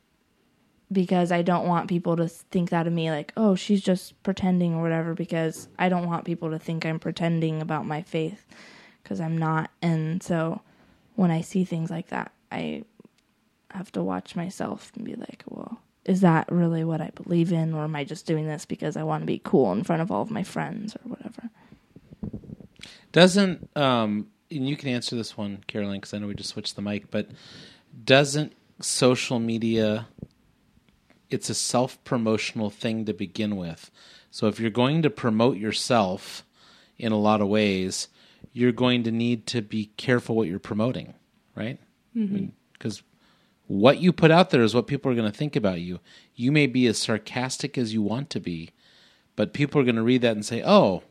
because 0.92 1.32
I 1.32 1.42
don't 1.42 1.68
want 1.68 1.90
people 1.90 2.16
to 2.18 2.28
think 2.28 2.70
that 2.70 2.86
of 2.86 2.94
me 2.94 3.10
like, 3.10 3.34
"Oh, 3.36 3.56
she's 3.56 3.82
just 3.82 4.22
pretending 4.22 4.76
or 4.76 4.84
whatever" 4.84 5.16
because 5.16 5.68
I 5.80 5.90
don't 5.90 6.06
want 6.06 6.26
people 6.26 6.52
to 6.52 6.60
think 6.60 6.86
I'm 6.86 7.00
pretending 7.00 7.62
about 7.62 7.88
my 7.88 8.04
faith 8.04 8.46
because 9.06 9.22
I'm 9.22 9.38
not. 9.38 9.70
And 9.84 10.24
so 10.24 10.62
when 11.16 11.30
I 11.30 11.42
see 11.42 11.64
things 11.64 11.92
like 11.92 12.08
that, 12.08 12.32
I 12.52 12.84
have 13.70 13.92
to 13.92 14.02
watch 14.02 14.36
myself 14.36 14.92
and 14.96 15.06
be 15.06 15.14
like, 15.14 15.44
"Well, 15.48 15.80
is 16.06 16.22
that 16.22 16.52
really 16.52 16.84
what 16.84 17.02
I 17.02 17.12
believe 17.12 17.54
in, 17.54 17.74
or 17.74 17.84
am 17.84 17.96
I 17.96 18.04
just 18.04 18.26
doing 18.26 18.48
this 18.48 18.66
because 18.66 18.98
I 18.98 19.04
want 19.04 19.22
to 19.22 19.28
be 19.28 19.40
cool 19.44 19.72
in 19.72 19.84
front 19.84 20.02
of 20.02 20.12
all 20.12 20.24
of 20.24 20.32
my 20.32 20.44
friends 20.44 20.96
or 20.96 21.10
whatever? 21.10 21.50
Doesn't 23.12 23.70
um 23.78 24.28
and 24.50 24.68
you 24.68 24.76
can 24.76 24.90
answer 24.90 25.16
this 25.16 25.38
one, 25.38 25.64
Caroline, 25.68 26.00
because 26.00 26.14
I 26.14 26.18
know 26.18 26.28
we 26.28 26.34
just 26.34 26.50
switched 26.50 26.76
the 26.76 26.82
mic, 26.82 27.12
but 27.12 27.30
doesn't 28.04 28.54
social 28.82 29.40
media 29.40 30.08
it's 31.30 31.50
a 31.50 31.56
self 31.56 32.04
promotional 32.04 32.70
thing 32.70 33.06
to 33.06 33.14
begin 33.14 33.56
with. 33.56 33.92
So 34.32 34.48
if 34.48 34.60
you're 34.60 34.70
going 34.70 35.02
to 35.04 35.10
promote 35.10 35.58
yourself 35.58 36.44
in 36.98 37.12
a 37.12 37.18
lot 37.18 37.42
of 37.42 37.48
ways, 37.48 38.08
you're 38.56 38.72
going 38.72 39.04
to 39.04 39.12
need 39.12 39.46
to 39.46 39.62
be 39.62 39.88
careful 39.98 40.34
what 40.34 40.48
you're 40.48 40.60
promoting, 40.60 41.14
right? 41.56 41.78
Because 42.14 43.00
mm-hmm. 43.00 43.04
what 43.68 44.00
you 44.00 44.14
put 44.14 44.32
out 44.32 44.50
there 44.50 44.64
is 44.64 44.74
what 44.74 44.88
people 44.88 45.12
are 45.12 45.16
going 45.16 45.30
to 45.30 45.38
think 45.38 45.58
about 45.58 45.82
you. 45.82 46.00
You 46.36 46.54
may 46.54 46.66
be 46.66 46.88
as 46.88 46.98
sarcastic 46.98 47.78
as 47.78 47.94
you 47.94 48.02
want 48.02 48.30
to 48.30 48.40
be, 48.40 48.70
but 49.36 49.52
people 49.52 49.82
are 49.82 49.84
going 49.84 49.98
to 49.98 50.02
read 50.02 50.22
that 50.22 50.38
and 50.38 50.46
say, 50.46 50.64
"Oh, 50.66 51.04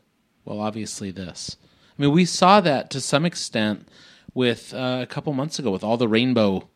well, 0.43 0.59
obviously 0.59 1.11
this." 1.11 1.57
I 1.95 2.01
mean, 2.01 2.11
we 2.11 2.25
saw 2.25 2.61
that 2.61 2.89
to 2.89 2.99
some 2.99 3.25
extent 3.25 3.87
with 4.33 4.73
uh, 4.73 4.97
a 5.03 5.05
couple 5.05 5.31
months 5.33 5.59
ago 5.59 5.69
with 5.69 5.83
all 5.83 5.97
the 5.97 6.07
rainbow, 6.07 6.67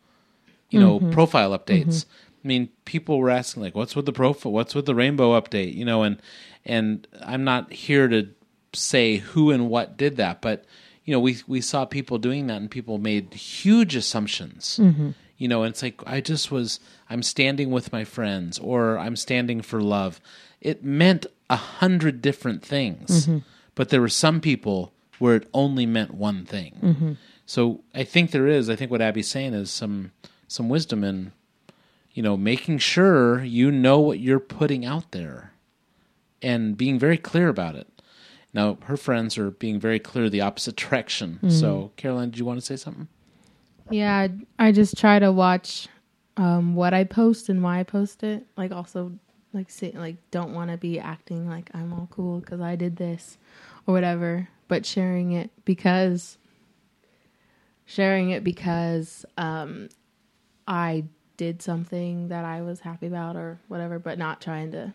you 0.70 0.80
know, 0.80 1.00
mm-hmm. 1.00 1.10
profile 1.10 1.58
updates. 1.58 2.06
Mm-hmm. 2.06 2.46
I 2.46 2.48
mean, 2.48 2.70
people 2.86 3.18
were 3.18 3.32
asking 3.32 3.64
like, 3.64 3.74
"What's 3.74 3.96
with 3.96 4.06
the 4.06 4.14
profile? 4.14 4.52
What's 4.52 4.76
with 4.76 4.86
the 4.86 4.94
rainbow 4.94 5.32
update?" 5.32 5.74
You 5.74 5.86
know, 5.86 6.04
and 6.04 6.22
and 6.64 7.08
I'm 7.24 7.44
not 7.44 7.74
here 7.74 8.08
to 8.08 8.30
say 8.74 9.18
who 9.18 9.52
and 9.52 9.70
what 9.70 9.98
did 9.98 10.18
that, 10.18 10.42
but 10.42 10.66
you 11.10 11.16
know, 11.16 11.20
we 11.20 11.38
we 11.48 11.60
saw 11.60 11.86
people 11.86 12.20
doing 12.20 12.46
that, 12.48 12.62
and 12.62 12.70
people 12.70 13.00
made 13.00 13.34
huge 13.34 13.96
assumptions. 13.96 14.78
Mm-hmm. 14.80 15.10
You 15.40 15.48
know, 15.48 15.64
and 15.64 15.72
it's 15.72 15.82
like 15.82 16.02
I 16.06 16.22
just 16.22 16.52
was 16.52 16.80
I'm 17.10 17.24
standing 17.24 17.72
with 17.72 17.92
my 17.92 18.04
friends, 18.04 18.60
or 18.60 19.00
I'm 19.00 19.16
standing 19.16 19.62
for 19.62 19.82
love. 19.82 20.22
It 20.62 20.84
meant 20.84 21.26
a 21.50 21.56
hundred 21.56 22.22
different 22.22 22.64
things, 22.64 23.26
mm-hmm. 23.26 23.40
but 23.74 23.90
there 23.90 24.02
were 24.02 24.08
some 24.08 24.40
people 24.40 24.94
where 25.18 25.36
it 25.36 25.50
only 25.52 25.88
meant 25.88 26.14
one 26.14 26.46
thing. 26.46 26.78
Mm-hmm. 26.80 27.14
So 27.48 27.82
I 27.96 28.04
think 28.04 28.30
there 28.30 28.46
is. 28.46 28.70
I 28.70 28.76
think 28.76 28.92
what 28.92 29.02
Abby's 29.02 29.28
saying 29.28 29.56
is 29.56 29.72
some 29.72 30.12
some 30.48 30.70
wisdom 30.70 31.04
in 31.04 31.32
you 32.14 32.22
know 32.22 32.38
making 32.38 32.78
sure 32.78 33.44
you 33.44 33.72
know 33.72 33.98
what 34.00 34.20
you're 34.20 34.40
putting 34.40 34.86
out 34.86 35.12
there 35.12 35.54
and 36.44 36.78
being 36.78 37.00
very 37.00 37.18
clear 37.18 37.50
about 37.50 37.74
it. 37.74 37.88
Now 38.54 38.78
her 38.84 38.98
friends 38.98 39.38
are 39.38 39.52
being 39.52 39.80
very 39.80 40.00
clear 40.00 40.30
the 40.30 40.42
opposite 40.42 40.76
direction. 40.90 41.40
So 41.50 41.92
Caroline, 41.98 42.32
did 42.32 42.40
you 42.40 42.46
want 42.46 42.60
to 42.60 42.66
say 42.66 42.76
something? 42.76 43.08
Yeah, 43.90 44.28
I 44.58 44.72
just 44.72 44.98
try 44.98 45.20
to 45.20 45.32
watch 45.32 45.88
um, 46.38 46.76
what 46.76 46.94
I 46.94 47.04
post 47.04 47.50
and 47.50 47.64
why 47.64 47.80
I 47.80 47.84
post 47.84 48.24
it. 48.24 48.46
Like 48.56 48.72
also 48.72 49.12
like 49.54 49.70
say 49.70 49.92
like 49.96 50.18
don't 50.32 50.54
want 50.54 50.72
to 50.72 50.78
be 50.78 51.00
acting 51.00 51.50
like 51.50 51.70
I'm 51.74 51.92
all 51.94 52.08
cool 52.12 52.40
because 52.40 52.62
I 52.62 52.76
did 52.76 52.98
this 52.98 53.38
or 53.88 53.94
whatever, 53.94 54.48
but 54.68 54.86
sharing 54.86 55.32
it 55.32 55.52
because 55.66 56.38
sharing 57.86 58.30
it 58.30 58.44
because 58.44 59.26
um, 59.38 59.90
I 60.68 61.06
did 61.38 61.62
something 61.62 62.28
that 62.28 62.46
I 62.46 62.62
was 62.62 62.82
happy 62.82 63.08
about 63.08 63.36
or 63.36 63.60
whatever, 63.68 63.98
but 63.98 64.20
not 64.20 64.42
trying 64.42 64.72
to 64.74 64.94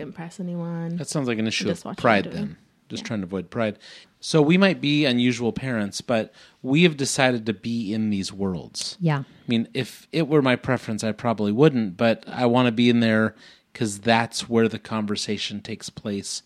impress 0.00 0.40
anyone. 0.40 0.96
That 0.96 1.08
sounds 1.08 1.28
like 1.28 1.38
an 1.38 1.46
issue 1.46 1.70
of 1.70 1.82
pride 1.96 2.30
then. 2.32 2.44
it. 2.44 2.56
Just 2.88 3.04
trying 3.04 3.20
to 3.20 3.26
avoid 3.26 3.50
pride. 3.50 3.78
So 4.20 4.40
we 4.40 4.56
might 4.56 4.80
be 4.80 5.04
unusual 5.04 5.52
parents, 5.52 6.00
but 6.00 6.32
we 6.62 6.84
have 6.84 6.96
decided 6.96 7.44
to 7.46 7.52
be 7.52 7.92
in 7.92 8.10
these 8.10 8.32
worlds. 8.32 8.96
Yeah. 8.98 9.18
I 9.18 9.24
mean, 9.46 9.68
if 9.74 10.08
it 10.10 10.26
were 10.26 10.42
my 10.42 10.56
preference, 10.56 11.04
I 11.04 11.12
probably 11.12 11.52
wouldn't, 11.52 11.96
but 11.96 12.24
I 12.26 12.46
want 12.46 12.66
to 12.66 12.72
be 12.72 12.88
in 12.88 13.00
there 13.00 13.34
because 13.72 14.00
that's 14.00 14.48
where 14.48 14.68
the 14.68 14.78
conversation 14.78 15.60
takes 15.60 15.90
place 15.90 16.42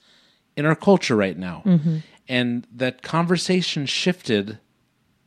in 0.57 0.67
our 0.67 0.75
culture 0.75 1.17
right 1.17 1.39
now. 1.39 1.63
Mm-hmm. 1.65 1.99
And 2.29 2.67
that 2.75 3.03
conversation 3.03 3.87
shifted 3.87 4.59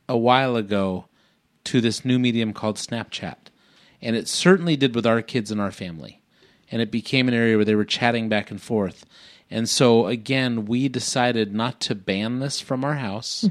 a 0.08 0.16
while 0.16 0.56
ago 0.56 1.06
to 1.64 1.80
this 1.80 2.04
new 2.04 2.18
medium 2.18 2.52
called 2.52 2.76
Snapchat. 2.76 3.36
And 4.00 4.14
it 4.14 4.28
certainly 4.28 4.76
did 4.76 4.94
with 4.94 5.06
our 5.06 5.22
kids 5.22 5.50
and 5.50 5.60
our 5.60 5.72
family. 5.72 6.22
And 6.70 6.82
it 6.82 6.90
became 6.90 7.28
an 7.28 7.34
area 7.34 7.56
where 7.56 7.64
they 7.64 7.74
were 7.74 7.84
chatting 7.84 8.28
back 8.28 8.50
and 8.50 8.60
forth. 8.60 9.06
And 9.50 9.68
so, 9.68 10.06
again, 10.06 10.66
we 10.66 10.88
decided 10.88 11.54
not 11.54 11.80
to 11.82 11.94
ban 11.94 12.40
this 12.40 12.60
from 12.60 12.84
our 12.84 12.94
house, 12.94 13.48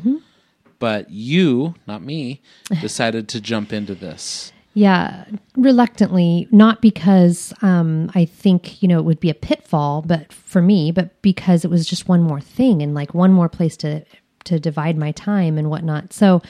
but 0.79 1.09
you, 1.09 1.75
not 1.87 2.01
me, 2.01 2.41
decided 2.81 3.29
to 3.29 3.41
jump 3.41 3.71
into 3.71 3.95
this. 3.95 4.51
Yeah, 4.73 5.23
reluctantly, 5.55 6.49
not 6.51 6.81
because 6.81 7.53
um, 7.61 8.11
I 8.13 8.25
think 8.25 8.83
you 8.83 8.89
know 8.89 8.99
it 8.99 9.05
would 9.05 9.21
be 9.21 9.29
a 9.29 9.33
pitfall, 9.33 10.01
but 10.01 10.33
for 10.33 10.61
me, 10.61 10.91
but 10.91 11.21
because 11.21 11.63
it 11.63 11.71
was 11.71 11.85
just 11.85 12.09
one 12.09 12.21
more 12.21 12.41
thing 12.41 12.81
and 12.81 12.93
like 12.93 13.13
one 13.13 13.31
more 13.31 13.47
place 13.47 13.77
to 13.77 14.03
to 14.43 14.59
divide 14.59 14.97
my 14.97 15.13
time 15.13 15.57
and 15.57 15.69
whatnot. 15.69 16.11
So, 16.11 16.41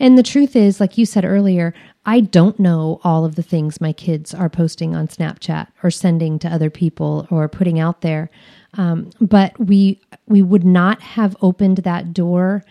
and 0.00 0.18
the 0.18 0.24
truth 0.24 0.56
is, 0.56 0.80
like 0.80 0.98
you 0.98 1.06
said 1.06 1.24
earlier, 1.24 1.72
I 2.08 2.20
don't 2.20 2.58
know 2.58 3.02
all 3.04 3.26
of 3.26 3.34
the 3.34 3.42
things 3.42 3.82
my 3.82 3.92
kids 3.92 4.32
are 4.32 4.48
posting 4.48 4.96
on 4.96 5.08
Snapchat 5.08 5.66
or 5.82 5.90
sending 5.90 6.38
to 6.38 6.48
other 6.48 6.70
people 6.70 7.26
or 7.30 7.50
putting 7.50 7.78
out 7.78 8.00
there. 8.00 8.30
Um, 8.78 9.10
but 9.20 9.60
we 9.60 10.00
we 10.26 10.40
would 10.40 10.64
not 10.64 11.02
have 11.02 11.36
opened 11.42 11.78
that 11.78 12.14
door 12.14 12.64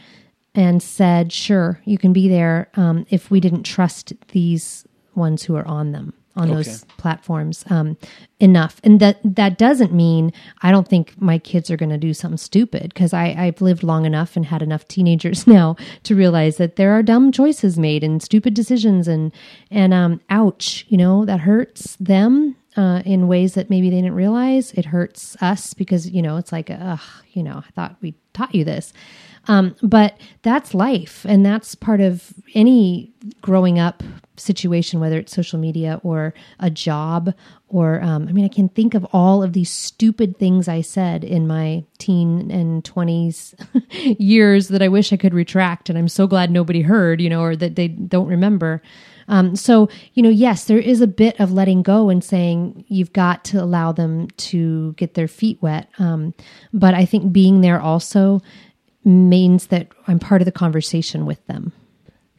and 0.56 0.82
said, 0.82 1.32
"Sure, 1.32 1.80
you 1.86 2.00
can 2.00 2.14
be 2.14 2.28
there," 2.28 2.70
um, 2.74 3.06
if 3.12 3.30
we 3.30 3.40
didn't 3.40 3.62
trust 3.62 4.12
these 4.30 4.88
ones 5.14 5.44
who 5.44 5.56
are 5.56 5.68
on 5.68 5.92
them 5.92 6.14
on 6.38 6.50
those 6.50 6.86
platforms 6.98 7.66
um, 7.70 7.98
enough. 8.40 8.80
And 8.84 9.00
that 9.00 9.20
that 9.24 9.58
doesn't 9.58 9.92
mean 9.92 10.32
I 10.62 10.72
don't 10.72 10.88
think 10.88 11.20
my 11.20 11.40
kids 11.40 11.70
are 11.72 11.78
going 11.78 11.90
to 11.90 11.98
do 11.98 12.14
something 12.14 12.38
stupid 12.38 12.94
because 12.94 13.14
I've 13.14 13.62
lived 13.62 13.84
long 13.84 14.06
enough 14.06 14.36
and 14.36 14.46
had 14.46 14.62
enough 14.62 14.88
teenagers 14.88 15.48
now 15.58 15.76
to 16.04 16.16
realize 16.16 16.58
that 16.58 16.76
there 16.76 16.92
are 16.92 17.04
dumb 17.04 17.32
choices 17.32 17.78
made 17.78 18.04
and 18.04 18.22
stupid 18.22 18.54
decisions 18.54 19.08
and 19.08 19.34
and 19.72 19.94
um, 19.94 20.22
ouch, 20.30 20.86
you 20.88 20.98
know 20.98 21.26
that 21.26 21.42
hurts 21.42 21.96
them. 22.00 22.56
Uh, 22.76 23.02
in 23.06 23.28
ways 23.28 23.56
that 23.56 23.72
maybe 23.72 23.90
they 23.90 23.96
didn't 23.96 24.14
realize, 24.14 24.72
it 24.74 24.86
hurts 24.86 25.36
us 25.42 25.74
because 25.74 26.08
you 26.12 26.22
know 26.22 26.38
it's 26.38 26.52
like, 26.52 26.70
ugh, 26.70 27.00
you 27.32 27.42
know, 27.42 27.64
I 27.68 27.72
thought 27.72 27.96
we 28.02 28.14
taught 28.34 28.54
you 28.54 28.64
this, 28.64 28.94
um, 29.48 29.76
but 29.82 30.16
that's 30.44 30.76
life, 30.76 31.26
and 31.28 31.44
that's 31.44 31.74
part 31.74 32.02
of 32.02 32.36
any 32.54 33.12
growing 33.42 33.80
up 33.80 34.04
situation, 34.40 35.00
whether 35.00 35.18
it's 35.18 35.36
social 35.36 35.60
media 35.60 36.00
or 36.04 36.34
a 36.60 36.70
job, 36.70 37.34
or 37.68 38.02
um, 38.02 38.28
I 38.28 38.32
mean, 38.32 38.46
I 38.46 38.50
can 38.50 38.70
think 38.70 38.94
of 38.94 39.06
all 39.12 39.44
of 39.44 39.54
these 39.54 39.70
stupid 39.70 40.38
things 40.38 40.68
I 40.68 40.82
said 40.82 41.24
in 41.24 41.48
my 41.48 41.84
teen 41.98 42.50
and 42.52 42.84
twenties 42.84 43.56
years 43.92 44.70
that 44.70 44.82
I 44.82 44.88
wish 44.88 45.12
I 45.12 45.18
could 45.18 45.34
retract, 45.34 45.90
and 45.90 45.98
I'm 45.98 46.08
so 46.08 46.28
glad 46.28 46.52
nobody 46.52 46.82
heard, 46.82 47.22
you 47.22 47.30
know, 47.30 47.42
or 47.42 47.56
that 47.56 47.76
they 47.76 47.88
don't 47.88 48.28
remember. 48.28 48.82
Um, 49.28 49.56
so, 49.56 49.90
you 50.14 50.24
know, 50.24 50.30
yes, 50.30 50.66
there 50.66 50.80
is 50.80 51.02
a 51.02 51.08
bit 51.08 51.40
of 51.40 51.52
letting 51.52 51.82
go 51.82 52.10
and 52.10 52.24
saying 52.24 52.86
you've 52.88 53.14
got 53.14 53.44
to 53.46 53.62
allow 53.62 53.92
them 53.92 54.30
to 54.38 54.94
get 54.94 55.16
their 55.16 55.28
feet 55.28 55.62
wet. 55.62 55.90
Um, 56.00 56.34
but 56.74 56.94
I 56.94 57.06
think 57.06 57.34
being 57.34 57.62
there 57.62 57.80
also 57.80 58.42
means 59.04 59.68
that 59.68 59.88
I'm 60.08 60.20
part 60.20 60.42
of 60.42 60.46
the 60.46 60.52
conversation 60.52 61.26
with 61.26 61.46
them. 61.48 61.74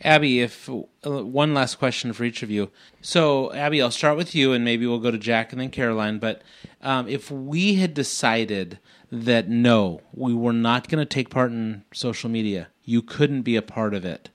Abby, 0.02 0.40
if 0.40 0.68
uh, 0.68 1.24
one 1.24 1.54
last 1.54 1.76
question 1.76 2.12
for 2.12 2.24
each 2.24 2.42
of 2.42 2.50
you. 2.50 2.70
So, 3.00 3.52
Abby, 3.52 3.82
I'll 3.82 3.90
start 3.90 4.16
with 4.16 4.34
you, 4.34 4.52
and 4.52 4.64
maybe 4.64 4.86
we'll 4.86 5.00
go 5.00 5.10
to 5.10 5.18
Jack 5.18 5.52
and 5.52 5.60
then 5.60 5.70
Caroline. 5.70 6.18
But 6.18 6.42
um, 6.82 7.08
if 7.08 7.30
we 7.30 7.74
had 7.74 7.94
decided 7.94 8.78
that 9.10 9.48
no, 9.48 10.02
we 10.12 10.34
were 10.34 10.52
not 10.52 10.88
going 10.88 11.00
to 11.00 11.06
take 11.06 11.30
part 11.30 11.50
in 11.50 11.84
social 11.92 12.30
media, 12.30 12.68
you 12.84 13.02
couldn't 13.02 13.42
be 13.42 13.56
a 13.56 13.62
part 13.62 13.94
of 13.94 14.04
it. 14.04 14.30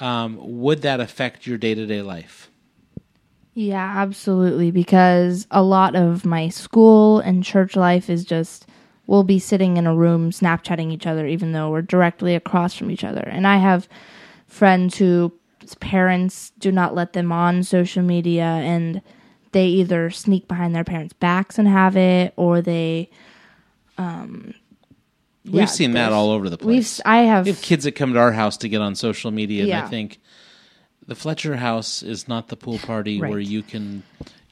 Um, 0.00 0.38
would 0.40 0.82
that 0.82 1.00
affect 1.00 1.46
your 1.46 1.58
day 1.58 1.74
to 1.74 1.86
day 1.86 2.02
life? 2.02 2.50
Yeah, 3.54 3.94
absolutely. 3.96 4.70
Because 4.70 5.46
a 5.50 5.62
lot 5.62 5.94
of 5.94 6.24
my 6.24 6.48
school 6.48 7.20
and 7.20 7.44
church 7.44 7.76
life 7.76 8.08
is 8.08 8.24
just 8.24 8.66
we'll 9.06 9.24
be 9.24 9.38
sitting 9.38 9.76
in 9.76 9.86
a 9.86 9.94
room 9.94 10.30
Snapchatting 10.30 10.92
each 10.92 11.06
other, 11.06 11.26
even 11.26 11.52
though 11.52 11.70
we're 11.70 11.82
directly 11.82 12.34
across 12.34 12.74
from 12.74 12.90
each 12.90 13.04
other. 13.04 13.22
And 13.22 13.46
I 13.46 13.56
have 13.56 13.88
friends 14.50 14.98
who 14.98 15.32
parents 15.78 16.52
do 16.58 16.70
not 16.72 16.94
let 16.94 17.12
them 17.14 17.32
on 17.32 17.62
social 17.62 18.02
media, 18.02 18.42
and 18.44 19.00
they 19.52 19.66
either 19.66 20.10
sneak 20.10 20.48
behind 20.48 20.74
their 20.74 20.84
parents' 20.84 21.12
backs 21.14 21.58
and 21.58 21.66
have 21.68 21.96
it, 21.96 22.34
or 22.36 22.60
they. 22.60 23.08
Um, 23.96 24.54
We've 25.44 25.54
yeah, 25.54 25.64
seen 25.66 25.92
that 25.92 26.12
all 26.12 26.30
over 26.30 26.50
the 26.50 26.56
We've 26.56 26.82
place. 26.84 27.00
I 27.04 27.18
have 27.22 27.46
We 27.46 27.52
have 27.52 27.62
kids 27.62 27.84
that 27.84 27.92
come 27.92 28.12
to 28.12 28.18
our 28.18 28.32
house 28.32 28.58
to 28.58 28.68
get 28.68 28.82
on 28.82 28.94
social 28.94 29.30
media, 29.30 29.64
and 29.64 29.72
I 29.72 29.88
think 29.88 30.20
the 31.06 31.14
Fletcher 31.14 31.56
house 31.56 32.02
is 32.02 32.28
not 32.28 32.48
the 32.48 32.56
pool 32.56 32.78
party 32.78 33.20
Right. 33.20 33.30
where 33.30 33.38
you 33.40 33.62
can, 33.62 34.02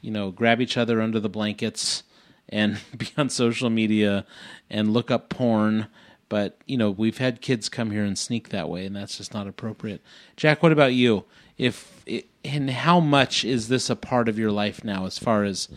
you 0.01 0.09
know, 0.11 0.31
grab 0.31 0.59
each 0.61 0.77
other 0.77 0.99
under 0.99 1.19
the 1.19 1.29
blankets 1.29 2.03
and 2.49 2.79
be 2.97 3.07
on 3.17 3.29
social 3.29 3.69
media 3.69 4.25
and 4.69 4.91
look 4.91 5.11
up 5.11 5.29
porn. 5.29 5.87
But 6.29 6.57
you 6.65 6.77
know, 6.77 6.91
we've 6.91 7.17
had 7.17 7.41
kids 7.41 7.67
come 7.69 7.91
here 7.91 8.03
and 8.03 8.17
sneak 8.17 8.49
that 8.49 8.69
way, 8.69 8.85
and 8.85 8.95
that's 8.95 9.17
just 9.17 9.33
not 9.33 9.47
appropriate. 9.47 10.01
Jack, 10.37 10.61
what 10.61 10.71
about 10.71 10.93
you? 10.93 11.25
If 11.57 12.03
and 12.45 12.69
how 12.69 12.99
much 12.99 13.43
is 13.43 13.67
this 13.67 13.89
a 13.89 13.95
part 13.95 14.29
of 14.29 14.39
your 14.39 14.51
life 14.51 14.83
now, 14.83 15.05
as 15.05 15.17
far 15.17 15.43
as 15.43 15.67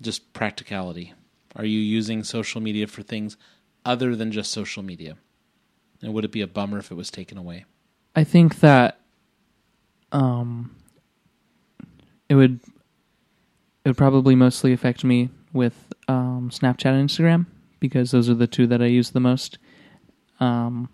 just 0.00 0.32
practicality? 0.32 1.12
Are 1.56 1.64
you 1.64 1.80
using 1.80 2.22
social 2.22 2.60
media 2.60 2.86
for 2.86 3.02
things 3.02 3.36
other 3.84 4.14
than 4.14 4.30
just 4.30 4.52
social 4.52 4.82
media? 4.82 5.16
And 6.00 6.14
would 6.14 6.24
it 6.24 6.32
be 6.32 6.40
a 6.40 6.46
bummer 6.46 6.78
if 6.78 6.90
it 6.92 6.94
was 6.94 7.10
taken 7.10 7.36
away? 7.36 7.64
I 8.14 8.24
think 8.24 8.60
that 8.60 9.00
um 10.12 10.74
it 12.28 12.34
would 12.34 12.60
it 13.84 13.88
would 13.88 13.96
probably 13.96 14.34
mostly 14.34 14.72
affect 14.72 15.02
me 15.04 15.30
with 15.52 15.92
um 16.06 16.50
Snapchat 16.50 16.86
and 16.86 17.08
Instagram 17.08 17.46
because 17.80 18.12
those 18.12 18.28
are 18.28 18.34
the 18.34 18.46
two 18.46 18.66
that 18.68 18.82
I 18.82 18.86
use 18.86 19.10
the 19.10 19.20
most. 19.20 19.58
Um 20.40 20.88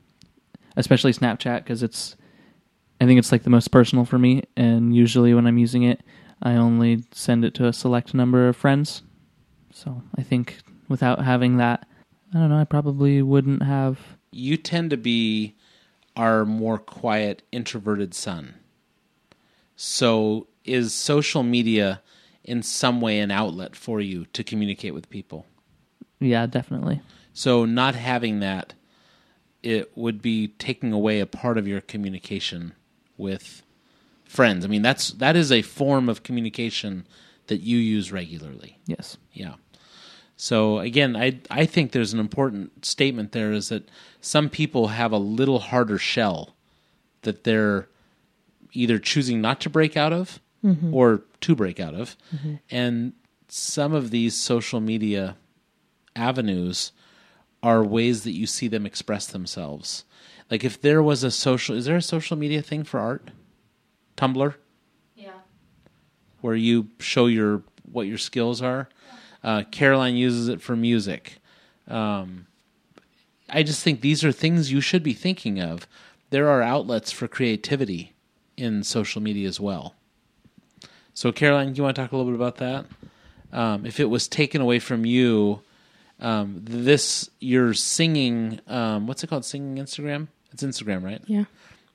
especially 0.76 1.12
Snapchat 1.12 1.59
because 1.59 1.83
it's 1.83 2.16
I 3.00 3.07
think 3.07 3.18
it's 3.18 3.33
like 3.33 3.42
the 3.42 3.50
most 3.50 3.70
personal 3.70 4.04
for 4.04 4.18
me 4.18 4.44
and 4.57 4.94
usually 4.94 5.35
when 5.35 5.46
I'm 5.46 5.59
using 5.59 5.83
it 5.83 6.00
I 6.42 6.54
only 6.54 7.04
send 7.12 7.44
it 7.44 7.54
to 7.54 7.66
a 7.66 7.72
select 7.72 8.14
number 8.14 8.48
of 8.48 8.57
friends. 8.57 9.02
So 9.72 10.02
I 10.16 10.22
think 10.22 10.59
without 10.88 11.24
having 11.24 11.57
that 11.59 11.87
I 12.35 12.38
don't 12.38 12.50
know, 12.50 12.59
I 12.59 12.64
probably 12.64 13.22
wouldn't 13.22 13.62
have 13.62 14.00
You 14.33 14.57
tend 14.57 14.90
to 14.90 14.96
be 14.96 15.54
our 16.16 16.44
more 16.44 16.78
quiet, 16.78 17.42
introverted 17.52 18.14
son. 18.14 18.54
So, 19.76 20.46
is 20.64 20.94
social 20.94 21.42
media 21.42 22.00
in 22.44 22.62
some 22.62 23.00
way 23.00 23.18
an 23.18 23.30
outlet 23.30 23.74
for 23.74 24.00
you 24.00 24.26
to 24.26 24.44
communicate 24.44 24.94
with 24.94 25.11
people? 25.11 25.46
yeah, 26.20 26.46
definitely. 26.46 27.00
So, 27.33 27.64
not 27.64 27.94
having 27.94 28.40
that, 28.40 28.74
it 29.64 29.96
would 29.96 30.20
be 30.20 30.48
taking 30.48 30.92
away 30.92 31.20
a 31.20 31.27
part 31.27 31.57
of 31.57 31.66
your 31.66 31.81
communication 31.81 32.74
with 33.16 33.62
friends. 34.24 34.64
I 34.64 34.68
mean, 34.68 34.83
that's 34.83 35.11
that 35.12 35.37
is 35.37 35.50
a 35.50 35.62
form 35.62 36.09
of 36.09 36.22
communication 36.22 37.07
that 37.46 37.62
you 37.62 37.79
use 37.79 38.12
regularly. 38.12 38.79
Yes. 38.87 39.16
Yeah. 39.33 39.55
So 40.37 40.81
again, 40.81 41.16
I 41.16 41.40
I 41.50 41.64
think 41.64 41.92
there's 41.92 42.12
an 42.12 42.20
important 42.20 42.85
statement 42.85 43.33
there 43.33 43.53
is 43.53 43.70
that 43.70 43.88
some 44.20 44.50
people 44.50 44.88
have 44.88 45.12
a 45.12 45.18
little 45.18 45.61
harder 45.61 45.98
shell 45.98 46.55
that 47.22 47.44
they're 47.44 47.88
either 48.72 48.98
choosing 48.98 49.40
not 49.40 49.61
to 49.62 49.70
break 49.70 49.96
out 49.96 50.12
of 50.12 50.40
mm-hmm. 50.62 50.92
or 50.92 51.22
to 51.40 51.55
break 51.55 51.81
out 51.81 51.94
of. 51.94 52.16
Mm-hmm. 52.35 52.55
And 52.70 53.12
some 53.48 53.94
of 53.94 54.11
these 54.11 54.35
social 54.35 54.81
media 54.81 55.37
avenues 56.14 56.92
are 57.64 57.83
ways 57.83 58.24
that 58.24 58.33
you 58.33 58.46
see 58.46 58.68
them 58.68 58.85
express 58.85 59.27
themselves. 59.27 60.05
Like 60.50 60.62
if 60.62 60.79
there 60.81 61.03
was 61.03 61.24
a 61.24 61.31
social 61.31 61.74
is 61.74 61.87
there 61.87 61.96
a 61.96 62.03
social 62.03 62.37
media 62.37 62.61
thing 62.61 62.85
for 62.85 63.00
art? 63.00 63.31
Tumblr? 64.18 64.55
Yeah. 65.16 65.31
Where 66.42 66.55
you 66.55 66.88
show 67.00 67.27
your 67.27 67.62
what 67.90 68.07
your 68.07 68.18
skills 68.18 68.61
are. 68.61 68.90
Uh, 69.42 69.62
Caroline 69.70 70.14
uses 70.14 70.48
it 70.48 70.61
for 70.61 70.77
music. 70.77 71.38
Um, 71.88 72.46
I 73.48 73.62
just 73.62 73.83
think 73.83 74.00
these 74.03 74.22
are 74.24 74.33
things 74.33 74.70
you 74.70 74.81
should 74.83 75.03
be 75.03 75.14
thinking 75.14 75.59
of. 75.61 75.87
There 76.31 76.48
are 76.48 76.62
outlets 76.62 77.12
for 77.12 77.29
creativity 77.29 78.12
in 78.57 78.83
social 78.83 79.22
media 79.22 79.48
as 79.48 79.59
well. 79.59 79.94
So, 81.12 81.31
Caroline, 81.33 81.72
do 81.72 81.79
you 81.79 81.83
want 81.85 81.96
to 81.96 82.03
talk 82.03 82.12
a 82.12 82.16
little 82.16 82.33
bit 82.33 82.37
about 82.37 82.57
that? 82.57 82.87
Um, 83.53 83.87
if 83.87 84.00
it 84.00 84.07
was 84.07 84.29
taken 84.29 84.61
away 84.61 84.79
from 84.79 85.07
you, 85.07 85.62
um, 86.20 86.61
this 86.64 87.29
your 87.40 87.74
singing. 87.74 88.61
Um, 88.66 89.07
what's 89.07 89.22
it 89.24 89.29
called? 89.29 89.44
Singing 89.44 89.83
Instagram. 89.85 90.29
It's 90.53 90.62
Instagram, 90.62 91.03
right? 91.05 91.22
Yeah. 91.27 91.44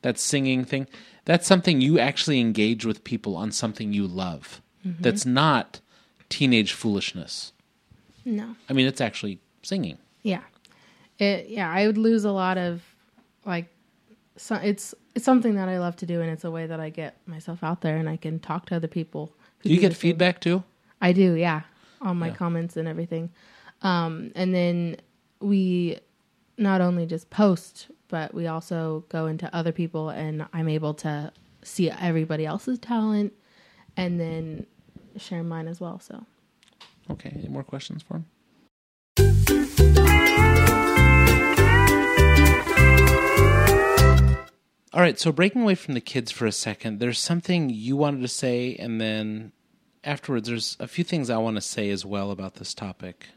that 0.01 0.19
singing 0.19 0.63
thing 0.65 0.87
that's 1.25 1.45
something 1.47 1.79
you 1.81 1.99
actually 1.99 2.39
engage 2.39 2.85
with 2.85 3.03
people 3.03 3.35
on 3.37 3.51
something 3.51 3.93
you 3.93 4.07
love 4.07 4.61
that's 4.83 5.25
not 5.25 5.79
teenage 6.29 6.71
foolishness 6.73 7.51
No. 8.25 8.55
I 8.69 8.73
mean, 8.73 8.87
it's 8.87 9.01
actually 9.01 9.39
singing. 9.61 9.97
Yeah. 10.23 10.41
It 11.19 11.47
yeah, 11.49 11.69
I 11.71 11.85
would 11.87 11.97
lose 11.97 12.23
a 12.25 12.31
lot 12.31 12.57
of 12.57 12.81
like 13.45 13.67
so 14.37 14.55
it's 14.55 14.93
it's 15.15 15.25
something 15.25 15.55
that 15.55 15.67
I 15.69 15.79
love 15.79 15.95
to 15.97 16.05
do 16.05 16.21
and 16.21 16.29
it's 16.29 16.43
a 16.45 16.51
way 16.51 16.65
that 16.67 16.79
I 16.79 16.89
get 16.89 17.15
myself 17.27 17.63
out 17.63 17.81
there 17.81 17.97
and 17.97 18.07
I 18.09 18.15
can 18.17 18.39
talk 18.39 18.65
to 18.67 18.75
other 18.75 18.87
people. 18.87 19.33
Do 19.63 19.69
you 19.73 19.79
get 19.79 19.93
feedback 19.95 20.39
too? 20.41 20.63
I 21.01 21.11
do, 21.13 21.33
yeah, 21.33 21.61
on 22.01 22.17
my 22.17 22.27
Yeah. 22.27 22.35
comments 22.35 22.75
and 22.77 22.87
everything. 22.87 23.31
Um, 23.81 24.31
and 24.35 24.53
then 24.53 24.97
we 25.39 25.99
not 26.57 26.81
only 26.81 27.05
just 27.05 27.29
post, 27.29 27.87
but 28.09 28.33
we 28.33 28.47
also 28.47 29.05
go 29.09 29.27
into 29.27 29.53
other 29.55 29.71
people, 29.71 30.09
and 30.09 30.45
I'm 30.53 30.67
able 30.67 30.93
to 30.95 31.31
see 31.61 31.89
everybody 31.89 32.45
else's 32.45 32.79
talent 32.79 33.33
and 33.97 34.19
then 34.19 34.65
share 35.17 35.43
mine 35.43 35.67
as 35.67 35.79
well. 35.79 35.99
So 35.99 36.25
Okay. 37.11 37.31
Any 37.35 37.47
more 37.47 37.63
questions 37.63 38.03
for 38.03 38.17
him? 38.17 38.25
All 44.91 45.01
right. 45.01 45.19
So 45.19 45.31
breaking 45.31 45.61
away 45.61 45.75
from 45.75 45.93
the 45.93 46.01
kids 46.01 46.31
for 46.31 46.45
a 46.45 46.51
second, 46.51 46.99
there's 46.99 47.19
something 47.19 47.69
you 47.69 47.95
wanted 47.95 48.21
to 48.21 48.27
say, 48.27 48.75
and 48.75 48.99
then 48.99 49.51
afterwards, 50.03 50.47
there's 50.47 50.77
a 50.79 50.87
few 50.87 51.03
things 51.03 51.29
I 51.29 51.37
want 51.37 51.57
to 51.57 51.61
say 51.61 51.89
as 51.89 52.05
well 52.05 52.31
about 52.31 52.55
this 52.55 52.73
topic. 52.73 53.27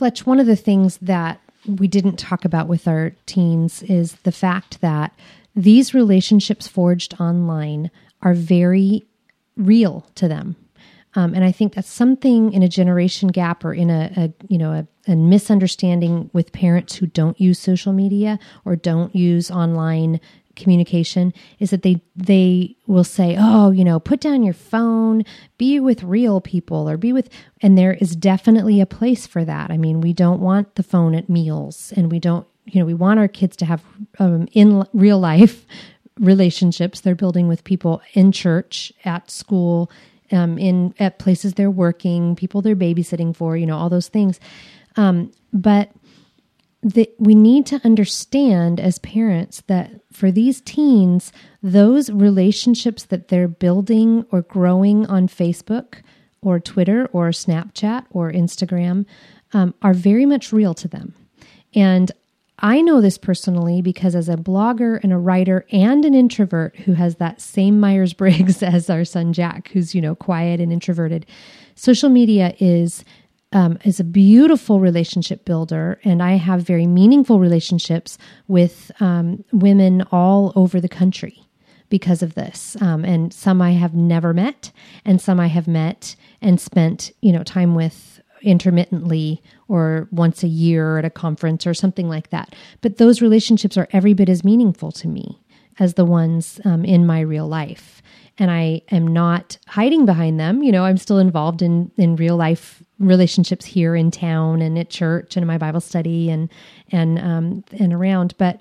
Fletch, 0.00 0.24
one 0.24 0.40
of 0.40 0.46
the 0.46 0.56
things 0.56 0.96
that 1.02 1.42
we 1.66 1.86
didn't 1.86 2.18
talk 2.18 2.46
about 2.46 2.68
with 2.68 2.88
our 2.88 3.12
teens 3.26 3.82
is 3.82 4.14
the 4.22 4.32
fact 4.32 4.80
that 4.80 5.12
these 5.54 5.92
relationships 5.92 6.66
forged 6.66 7.20
online 7.20 7.90
are 8.22 8.32
very 8.32 9.06
real 9.58 10.06
to 10.14 10.26
them. 10.26 10.56
Um, 11.16 11.34
and 11.34 11.44
I 11.44 11.52
think 11.52 11.74
that's 11.74 11.90
something 11.90 12.50
in 12.54 12.62
a 12.62 12.68
generation 12.68 13.28
gap 13.28 13.62
or 13.62 13.74
in 13.74 13.90
a, 13.90 14.10
a 14.16 14.32
you 14.48 14.56
know 14.56 14.72
a, 14.72 14.86
a 15.06 15.16
misunderstanding 15.16 16.30
with 16.32 16.50
parents 16.52 16.94
who 16.94 17.06
don't 17.06 17.38
use 17.38 17.58
social 17.58 17.92
media 17.92 18.38
or 18.64 18.76
don't 18.76 19.14
use 19.14 19.50
online 19.50 20.18
communication 20.60 21.32
is 21.58 21.70
that 21.70 21.82
they 21.82 22.02
they 22.14 22.76
will 22.86 23.04
say 23.04 23.36
oh 23.38 23.70
you 23.70 23.84
know 23.84 23.98
put 23.98 24.20
down 24.20 24.42
your 24.42 24.54
phone 24.54 25.24
be 25.58 25.80
with 25.80 26.02
real 26.02 26.40
people 26.40 26.88
or 26.88 26.96
be 26.96 27.12
with 27.12 27.28
and 27.62 27.76
there 27.76 27.94
is 27.94 28.14
definitely 28.14 28.80
a 28.80 28.86
place 28.86 29.26
for 29.26 29.44
that. 29.44 29.70
I 29.70 29.76
mean 29.76 30.00
we 30.00 30.12
don't 30.12 30.40
want 30.40 30.74
the 30.74 30.82
phone 30.82 31.14
at 31.14 31.28
meals 31.28 31.92
and 31.96 32.10
we 32.10 32.18
don't 32.18 32.46
you 32.66 32.80
know 32.80 32.86
we 32.86 32.94
want 32.94 33.18
our 33.18 33.28
kids 33.28 33.56
to 33.56 33.64
have 33.64 33.82
um, 34.18 34.48
in 34.52 34.84
real 34.92 35.18
life 35.18 35.66
relationships. 36.18 37.00
They're 37.00 37.14
building 37.14 37.48
with 37.48 37.64
people 37.64 38.02
in 38.12 38.32
church 38.32 38.92
at 39.04 39.30
school 39.30 39.90
um, 40.32 40.58
in 40.58 40.94
at 40.98 41.18
places 41.18 41.54
they're 41.54 41.70
working 41.70 42.36
people 42.36 42.62
they're 42.62 42.76
babysitting 42.76 43.34
for 43.34 43.56
you 43.56 43.66
know 43.66 43.76
all 43.76 43.88
those 43.88 44.08
things. 44.08 44.38
Um, 44.96 45.32
but 45.52 45.90
that 46.82 47.14
we 47.18 47.34
need 47.34 47.66
to 47.66 47.80
understand 47.84 48.80
as 48.80 48.98
parents 49.00 49.62
that 49.66 50.00
for 50.12 50.30
these 50.30 50.60
teens, 50.62 51.32
those 51.62 52.10
relationships 52.10 53.04
that 53.04 53.28
they're 53.28 53.48
building 53.48 54.24
or 54.30 54.42
growing 54.42 55.06
on 55.06 55.28
Facebook 55.28 55.96
or 56.40 56.58
Twitter 56.58 57.06
or 57.12 57.28
Snapchat 57.30 58.06
or 58.10 58.32
Instagram 58.32 59.04
um, 59.52 59.74
are 59.82 59.92
very 59.92 60.24
much 60.24 60.52
real 60.52 60.72
to 60.74 60.88
them. 60.88 61.14
And 61.74 62.10
I 62.60 62.82
know 62.82 63.00
this 63.00 63.18
personally 63.18 63.80
because 63.80 64.14
as 64.14 64.28
a 64.28 64.36
blogger 64.36 65.02
and 65.02 65.12
a 65.12 65.18
writer 65.18 65.66
and 65.72 66.04
an 66.04 66.14
introvert 66.14 66.76
who 66.76 66.92
has 66.92 67.16
that 67.16 67.40
same 67.40 67.80
Myers 67.80 68.12
Briggs 68.12 68.62
as 68.62 68.88
our 68.90 69.04
son 69.04 69.32
Jack, 69.32 69.68
who's, 69.68 69.94
you 69.94 70.00
know, 70.00 70.14
quiet 70.14 70.60
and 70.60 70.72
introverted, 70.72 71.26
social 71.74 72.08
media 72.08 72.54
is 72.58 73.04
um, 73.52 73.78
is 73.84 73.98
a 73.98 74.04
beautiful 74.04 74.80
relationship 74.80 75.44
builder, 75.44 76.00
and 76.04 76.22
I 76.22 76.32
have 76.32 76.62
very 76.62 76.86
meaningful 76.86 77.40
relationships 77.40 78.16
with 78.48 78.92
um, 79.00 79.44
women 79.52 80.02
all 80.12 80.52
over 80.54 80.80
the 80.80 80.88
country 80.88 81.42
because 81.88 82.22
of 82.22 82.34
this. 82.34 82.76
Um, 82.80 83.04
and 83.04 83.32
some 83.34 83.60
I 83.60 83.72
have 83.72 83.94
never 83.94 84.32
met, 84.32 84.70
and 85.04 85.20
some 85.20 85.40
I 85.40 85.48
have 85.48 85.66
met 85.66 86.14
and 86.40 86.60
spent, 86.60 87.12
you 87.20 87.32
know, 87.32 87.42
time 87.42 87.74
with 87.74 88.20
intermittently 88.42 89.42
or 89.68 90.08
once 90.10 90.42
a 90.42 90.48
year 90.48 90.98
at 90.98 91.04
a 91.04 91.10
conference 91.10 91.66
or 91.66 91.74
something 91.74 92.08
like 92.08 92.30
that. 92.30 92.54
But 92.80 92.96
those 92.96 93.20
relationships 93.20 93.76
are 93.76 93.88
every 93.92 94.14
bit 94.14 94.28
as 94.28 94.44
meaningful 94.44 94.92
to 94.92 95.08
me 95.08 95.38
as 95.80 95.94
the 95.94 96.04
ones 96.04 96.60
um, 96.64 96.84
in 96.84 97.06
my 97.06 97.20
real 97.20 97.48
life. 97.48 98.02
And 98.38 98.50
I 98.50 98.82
am 98.90 99.06
not 99.06 99.58
hiding 99.66 100.06
behind 100.06 100.38
them. 100.38 100.62
You 100.62 100.70
know, 100.70 100.84
I'm 100.84 100.96
still 100.96 101.18
involved 101.18 101.60
in 101.60 101.90
in 101.96 102.16
real 102.16 102.36
life 102.36 102.82
relationships 102.98 103.64
here 103.64 103.96
in 103.96 104.10
town 104.10 104.62
and 104.62 104.78
at 104.78 104.90
church 104.90 105.36
and 105.36 105.42
in 105.42 105.48
my 105.48 105.58
Bible 105.58 105.80
study 105.80 106.30
and 106.30 106.48
and 106.92 107.18
um, 107.18 107.64
and 107.78 107.92
around. 107.92 108.34
But 108.38 108.60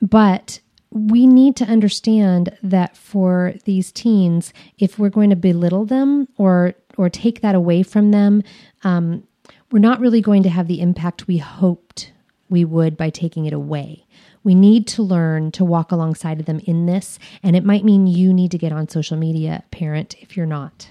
but 0.00 0.60
we 0.90 1.26
need 1.26 1.56
to 1.56 1.64
understand 1.64 2.56
that 2.62 2.96
for 2.96 3.54
these 3.64 3.92
teens, 3.92 4.52
if 4.78 4.98
we're 4.98 5.08
going 5.08 5.30
to 5.30 5.36
belittle 5.36 5.84
them 5.84 6.28
or 6.36 6.74
or 6.96 7.08
take 7.08 7.40
that 7.40 7.54
away 7.54 7.82
from 7.82 8.10
them, 8.10 8.42
um, 8.84 9.26
we're 9.70 9.78
not 9.78 10.00
really 10.00 10.20
going 10.20 10.42
to 10.42 10.50
have 10.50 10.68
the 10.68 10.80
impact 10.80 11.26
we 11.26 11.38
hoped 11.38 12.12
we 12.48 12.64
would 12.64 12.96
by 12.96 13.08
taking 13.08 13.46
it 13.46 13.52
away. 13.52 14.04
We 14.44 14.54
need 14.54 14.86
to 14.88 15.02
learn 15.02 15.52
to 15.52 15.64
walk 15.64 15.92
alongside 15.92 16.40
of 16.40 16.46
them 16.46 16.60
in 16.64 16.86
this, 16.86 17.18
and 17.42 17.54
it 17.54 17.64
might 17.64 17.84
mean 17.84 18.06
you 18.06 18.32
need 18.32 18.50
to 18.50 18.58
get 18.58 18.72
on 18.72 18.88
social 18.88 19.16
media, 19.16 19.64
parent, 19.70 20.16
if 20.20 20.36
you're 20.36 20.46
not. 20.46 20.88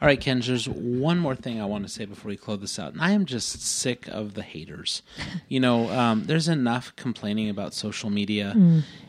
All 0.00 0.08
right, 0.08 0.20
Ken, 0.20 0.40
there's 0.40 0.68
one 0.68 1.20
more 1.20 1.36
thing 1.36 1.60
I 1.60 1.64
want 1.64 1.84
to 1.84 1.88
say 1.88 2.06
before 2.06 2.28
we 2.28 2.36
close 2.36 2.58
this 2.58 2.76
out. 2.76 2.92
And 2.92 3.00
I 3.00 3.12
am 3.12 3.24
just 3.24 3.62
sick 3.62 4.08
of 4.08 4.34
the 4.34 4.42
haters. 4.42 5.02
You 5.48 5.60
know, 5.60 5.90
um, 5.90 6.24
there's 6.24 6.48
enough 6.48 6.96
complaining 6.96 7.50
about 7.50 7.74
social 7.74 8.08
media, 8.08 8.56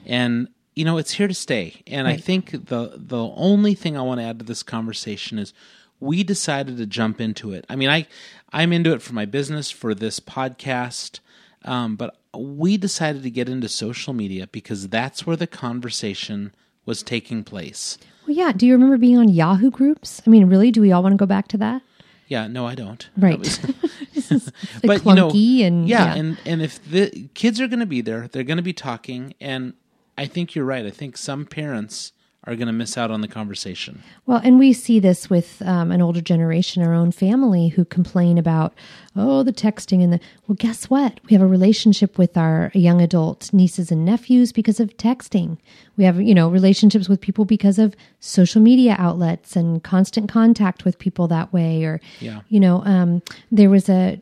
and, 0.06 0.50
you 0.76 0.84
know, 0.84 0.98
it's 0.98 1.14
here 1.14 1.28
to 1.28 1.34
stay. 1.34 1.82
And 1.88 2.06
I 2.06 2.18
think 2.18 2.52
the, 2.52 2.94
the 2.98 3.32
only 3.36 3.76
thing 3.76 3.98
I 3.98 4.02
want 4.02 4.20
to 4.20 4.26
add 4.26 4.40
to 4.40 4.46
this 4.46 4.62
conversation 4.62 5.40
is 5.40 5.54
we 6.02 6.24
decided 6.24 6.78
to 6.78 6.86
jump 6.86 7.22
into 7.22 7.54
it. 7.54 7.66
I 7.70 7.78
mean, 7.78 7.90
I, 7.90 8.08
I'm 8.52 8.74
into 8.74 8.92
it 8.92 9.02
for 9.02 9.14
my 9.14 9.26
business, 9.26 9.72
for 9.72 9.96
this 9.96 10.20
podcast, 10.20 11.20
um, 11.66 11.96
but 11.96 12.18
we 12.36 12.78
decided 12.78 13.24
to 13.24 13.30
get 13.30 13.50
into 13.50 13.70
social 13.70 14.14
media 14.14 14.48
because 14.48 14.90
that's 14.90 15.26
where 15.26 15.36
the 15.36 15.48
conversation 15.48 16.54
was 16.86 17.04
taking 17.04 17.44
place. 17.44 17.98
Well, 18.28 18.36
yeah. 18.36 18.52
Do 18.52 18.66
you 18.66 18.74
remember 18.74 18.98
being 18.98 19.18
on 19.18 19.30
Yahoo 19.30 19.72
groups? 19.72 20.22
I 20.26 20.30
mean, 20.30 20.46
really, 20.46 20.72
do 20.72 20.82
we 20.82 20.92
all 20.92 21.04
want 21.04 21.14
to 21.14 21.18
go 21.18 21.26
back 21.26 21.48
to 21.50 21.58
that? 21.58 21.82
Yeah, 22.28 22.48
no, 22.48 22.66
I 22.66 22.76
don't. 22.76 23.08
Right. 23.18 23.40
Was- 23.40 23.60
but 24.84 25.06
you 25.06 25.14
know, 25.14 25.30
clunky 25.30 25.64
and 25.64 25.88
yeah, 25.88 26.16
and 26.16 26.38
and 26.46 26.62
if 26.62 26.84
the 26.90 27.30
kids 27.34 27.60
are 27.60 27.68
going 27.68 27.80
to 27.80 27.86
be 27.86 28.02
there, 28.02 28.28
they're 28.28 28.44
going 28.44 28.58
to 28.58 28.64
be 28.64 28.74
talking, 28.74 29.34
and 29.40 29.74
I 30.18 30.26
think 30.26 30.56
you're 30.56 30.66
right. 30.66 30.86
I 30.86 30.90
think 30.90 31.18
some 31.18 31.46
parents 31.46 32.14
are 32.46 32.56
going 32.56 32.68
to 32.68 32.74
miss 32.74 32.98
out 32.98 33.10
on 33.10 33.22
the 33.22 33.28
conversation. 33.28 34.04
Well, 34.26 34.42
and 34.44 34.60
we 34.60 34.74
see 34.74 35.00
this 35.00 35.30
with 35.30 35.62
um, 35.66 35.92
an 35.92 36.02
older 36.02 36.20
generation, 36.20 36.84
our 36.84 36.94
own 36.94 37.12
family, 37.14 37.70
who 37.70 37.86
complain 37.86 38.38
about, 38.38 38.74
oh, 39.16 39.44
the 39.44 39.54
texting 39.54 40.04
and 40.04 40.12
the. 40.12 40.20
Well, 40.48 40.58
guess 40.60 40.90
what? 40.90 41.22
We 41.26 41.34
have 41.34 41.42
a 41.42 41.48
relationship 41.48 42.18
with 42.18 42.36
our 42.36 42.70
young 42.74 43.00
adult 43.02 43.54
nieces 43.54 43.92
and 43.92 44.04
nephews 44.04 44.52
because 44.52 44.82
of 44.82 44.98
texting. 44.98 45.58
We 45.96 46.04
have, 46.04 46.20
you 46.22 46.36
know, 46.36 46.50
relationships 46.50 47.08
with 47.08 47.22
people 47.22 47.46
because 47.46 47.80
of 47.80 47.96
social 48.20 48.62
media 48.62 48.96
outlets 49.00 49.56
and 49.56 49.82
constant 49.82 50.30
contact 50.30 50.84
with 50.84 51.00
people 51.00 51.28
that 51.30 51.54
way. 51.54 51.86
Or, 51.86 52.02
Yeah. 52.20 52.42
you 52.50 52.60
know, 52.60 52.84
um, 52.84 53.22
there 53.52 53.70
was 53.70 53.88
a 53.90 54.20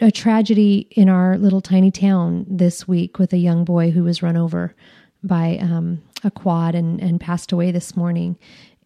a 0.00 0.10
tragedy 0.10 0.86
in 0.90 1.08
our 1.08 1.38
little 1.38 1.60
tiny 1.60 1.90
town 1.90 2.44
this 2.48 2.86
week 2.88 3.18
with 3.18 3.32
a 3.32 3.38
young 3.38 3.64
boy 3.64 3.90
who 3.90 4.02
was 4.04 4.22
run 4.22 4.36
over 4.36 4.74
by 5.22 5.56
um, 5.60 6.02
a 6.24 6.30
quad 6.30 6.74
and, 6.74 7.00
and 7.00 7.20
passed 7.20 7.52
away 7.52 7.70
this 7.70 7.96
morning. 7.96 8.36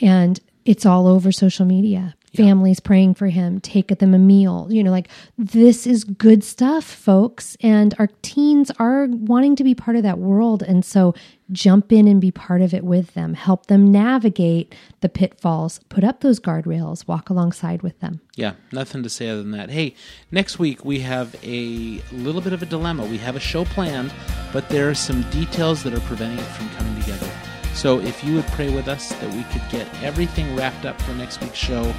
And 0.00 0.40
it's 0.64 0.86
all 0.86 1.06
over 1.06 1.32
social 1.32 1.66
media. 1.66 2.14
Families 2.34 2.80
praying 2.80 3.14
for 3.14 3.26
him, 3.26 3.60
take 3.60 3.98
them 3.98 4.14
a 4.14 4.18
meal. 4.18 4.66
You 4.70 4.82
know, 4.82 4.90
like 4.90 5.08
this 5.36 5.86
is 5.86 6.04
good 6.04 6.42
stuff, 6.42 6.84
folks. 6.84 7.56
And 7.60 7.94
our 7.98 8.08
teens 8.22 8.70
are 8.78 9.06
wanting 9.06 9.54
to 9.56 9.64
be 9.64 9.74
part 9.74 9.96
of 9.96 10.02
that 10.04 10.18
world. 10.18 10.62
And 10.62 10.82
so 10.84 11.14
jump 11.50 11.92
in 11.92 12.08
and 12.08 12.20
be 12.20 12.30
part 12.30 12.62
of 12.62 12.72
it 12.72 12.84
with 12.84 13.14
them, 13.14 13.34
help 13.34 13.66
them 13.66 13.92
navigate 13.92 14.74
the 15.00 15.08
pitfalls, 15.08 15.80
put 15.88 16.04
up 16.04 16.20
those 16.20 16.40
guardrails, 16.40 17.06
walk 17.06 17.28
alongside 17.28 17.82
with 17.82 17.98
them. 18.00 18.20
Yeah, 18.36 18.54
nothing 18.72 19.02
to 19.02 19.10
say 19.10 19.28
other 19.28 19.42
than 19.42 19.52
that. 19.52 19.70
Hey, 19.70 19.94
next 20.30 20.58
week 20.58 20.84
we 20.84 21.00
have 21.00 21.36
a 21.42 22.00
little 22.12 22.40
bit 22.40 22.52
of 22.52 22.62
a 22.62 22.66
dilemma. 22.66 23.04
We 23.04 23.18
have 23.18 23.36
a 23.36 23.40
show 23.40 23.64
planned, 23.64 24.12
but 24.52 24.68
there 24.68 24.88
are 24.88 24.94
some 24.94 25.22
details 25.30 25.82
that 25.82 25.92
are 25.92 26.00
preventing 26.00 26.38
it 26.38 26.48
from 26.48 26.68
coming 26.70 26.98
together. 27.00 27.31
So 27.74 28.00
if 28.00 28.22
you 28.22 28.36
would 28.36 28.46
pray 28.48 28.72
with 28.72 28.88
us 28.88 29.08
that 29.08 29.32
we 29.34 29.44
could 29.44 29.62
get 29.70 29.88
everything 30.02 30.54
wrapped 30.54 30.84
up 30.84 31.00
for 31.02 31.12
next 31.14 31.40
week's 31.40 31.58
show, 31.58 31.94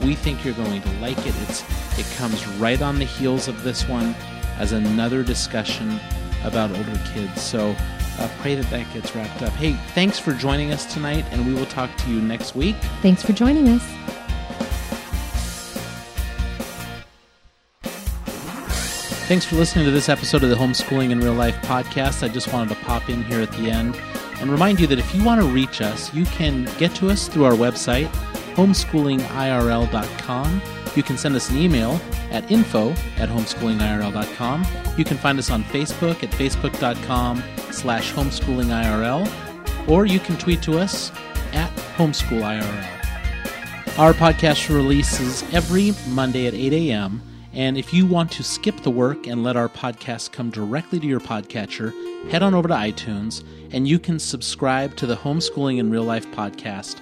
we 0.00 0.14
think 0.14 0.44
you're 0.44 0.54
going 0.54 0.82
to 0.82 0.92
like 1.00 1.18
it. 1.18 1.34
It's 1.42 1.64
it 1.98 2.06
comes 2.16 2.46
right 2.58 2.80
on 2.80 2.98
the 2.98 3.04
heels 3.04 3.48
of 3.48 3.62
this 3.62 3.88
one 3.88 4.14
as 4.58 4.72
another 4.72 5.22
discussion 5.22 6.00
about 6.44 6.70
older 6.70 7.00
kids. 7.12 7.40
So 7.42 7.74
uh, 8.18 8.28
pray 8.40 8.54
that 8.54 8.68
that 8.70 8.92
gets 8.92 9.14
wrapped 9.14 9.42
up. 9.42 9.52
Hey, 9.54 9.74
thanks 9.94 10.18
for 10.18 10.32
joining 10.32 10.72
us 10.72 10.92
tonight, 10.92 11.24
and 11.30 11.46
we 11.46 11.54
will 11.54 11.66
talk 11.66 11.94
to 11.98 12.10
you 12.10 12.20
next 12.20 12.56
week. 12.56 12.76
Thanks 13.02 13.22
for 13.22 13.32
joining 13.32 13.68
us. 13.68 13.82
Thanks 19.28 19.44
for 19.44 19.56
listening 19.56 19.84
to 19.84 19.90
this 19.90 20.08
episode 20.08 20.42
of 20.42 20.48
the 20.48 20.56
Homeschooling 20.56 21.10
in 21.10 21.20
Real 21.20 21.34
Life 21.34 21.56
podcast. 21.56 22.22
I 22.22 22.28
just 22.28 22.50
wanted 22.50 22.70
to 22.70 22.80
pop 22.84 23.10
in 23.10 23.22
here 23.24 23.42
at 23.42 23.52
the 23.52 23.70
end 23.70 23.94
and 24.40 24.50
remind 24.50 24.80
you 24.80 24.86
that 24.86 24.98
if 24.98 25.14
you 25.14 25.24
want 25.24 25.40
to 25.40 25.46
reach 25.46 25.80
us, 25.80 26.12
you 26.14 26.24
can 26.26 26.68
get 26.78 26.94
to 26.96 27.10
us 27.10 27.28
through 27.28 27.44
our 27.44 27.52
website, 27.52 28.06
homeschoolingirl.com. 28.54 30.62
You 30.96 31.02
can 31.02 31.18
send 31.18 31.36
us 31.36 31.50
an 31.50 31.58
email 31.58 32.00
at 32.30 32.50
info 32.50 32.90
at 33.18 33.28
homeschoolingirl.com. 33.28 34.66
You 34.96 35.04
can 35.04 35.16
find 35.16 35.38
us 35.38 35.50
on 35.50 35.64
Facebook 35.64 36.22
at 36.22 36.30
facebook.com 36.30 37.42
slash 37.70 38.12
homeschoolingirl, 38.12 39.88
or 39.88 40.06
you 40.06 40.20
can 40.20 40.36
tweet 40.36 40.62
to 40.62 40.78
us 40.78 41.12
at 41.52 41.70
homeschoolirl. 41.96 42.94
Our 43.98 44.12
podcast 44.12 44.72
releases 44.72 45.42
every 45.52 45.92
Monday 46.08 46.46
at 46.46 46.54
8 46.54 46.72
a.m., 46.72 47.20
and 47.52 47.78
if 47.78 47.92
you 47.94 48.06
want 48.06 48.30
to 48.32 48.42
skip 48.42 48.76
the 48.82 48.90
work 48.90 49.26
and 49.26 49.42
let 49.42 49.56
our 49.56 49.68
podcast 49.68 50.32
come 50.32 50.50
directly 50.50 51.00
to 51.00 51.06
your 51.06 51.20
podcatcher, 51.20 51.92
head 52.30 52.42
on 52.42 52.54
over 52.54 52.68
to 52.68 52.74
iTunes 52.74 53.42
and 53.72 53.88
you 53.88 53.98
can 53.98 54.18
subscribe 54.18 54.96
to 54.96 55.06
the 55.06 55.16
Homeschooling 55.16 55.78
in 55.78 55.90
Real 55.90 56.04
Life 56.04 56.26
podcast, 56.32 56.98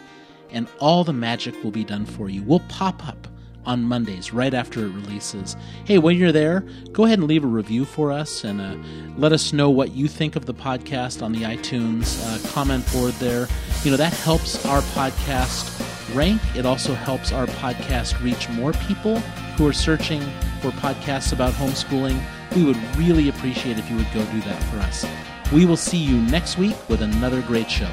and 0.51 0.69
all 0.81 1.05
the 1.05 1.13
magic 1.13 1.63
will 1.63 1.71
be 1.71 1.85
done 1.85 2.05
for 2.07 2.29
you. 2.29 2.43
We'll 2.43 2.61
pop 2.69 3.07
up 3.07 3.29
on 3.65 3.83
Mondays 3.83 4.33
right 4.33 4.55
after 4.55 4.87
it 4.87 4.91
releases. 4.91 5.57
Hey, 5.85 5.99
when 5.99 6.17
you're 6.17 6.33
there, 6.33 6.61
go 6.93 7.05
ahead 7.05 7.19
and 7.19 7.27
leave 7.27 7.43
a 7.45 7.49
review 7.49 7.85
for 7.85 8.13
us 8.13 8.45
and 8.45 8.61
uh, 8.61 8.77
let 9.19 9.33
us 9.33 9.53
know 9.53 9.71
what 9.71 9.93
you 9.93 10.07
think 10.07 10.37
of 10.37 10.47
the 10.47 10.55
podcast 10.55 11.23
on 11.23 11.33
the 11.33 11.43
iTunes 11.43 12.23
uh, 12.25 12.51
comment 12.53 12.91
board 12.93 13.13
there. 13.15 13.49
You 13.83 13.91
know, 13.91 13.97
that 13.97 14.13
helps 14.13 14.65
our 14.67 14.83
podcast 14.83 16.15
rank. 16.15 16.41
It 16.57 16.65
also 16.65 16.95
helps 16.95 17.33
our 17.33 17.47
podcast 17.47 18.23
reach 18.23 18.49
more 18.51 18.73
people 18.73 19.21
who 19.57 19.67
are 19.67 19.73
searching 19.73 20.21
for 20.61 20.71
podcasts 20.71 21.33
about 21.33 21.53
homeschooling. 21.55 22.23
We 22.55 22.65
would 22.65 22.77
really 22.97 23.29
appreciate 23.29 23.79
if 23.79 23.91
you 23.91 23.97
would 23.97 24.13
go 24.13 24.25
do 24.27 24.41
that 24.43 24.63
for 24.65 24.79
us. 24.79 25.07
We 25.53 25.65
will 25.65 25.77
see 25.77 25.99
you 25.99 26.21
next 26.21 26.59
week 26.59 26.77
with 26.89 27.03
another 27.03 27.43
great 27.43 27.71
show. 27.71 27.91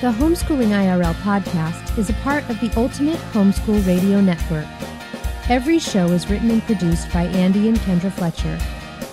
The 0.00 0.12
Homeschooling 0.12 0.68
IRL 0.68 1.14
podcast 1.22 1.96
is 1.96 2.10
a 2.10 2.14
part 2.14 2.48
of 2.50 2.60
the 2.60 2.70
Ultimate 2.76 3.18
Homeschool 3.32 3.86
Radio 3.86 4.20
Network. 4.20 4.66
Every 5.48 5.78
show 5.78 6.06
is 6.08 6.28
written 6.28 6.50
and 6.50 6.62
produced 6.62 7.10
by 7.12 7.24
Andy 7.24 7.68
and 7.68 7.78
Kendra 7.78 8.12
Fletcher. 8.12 8.58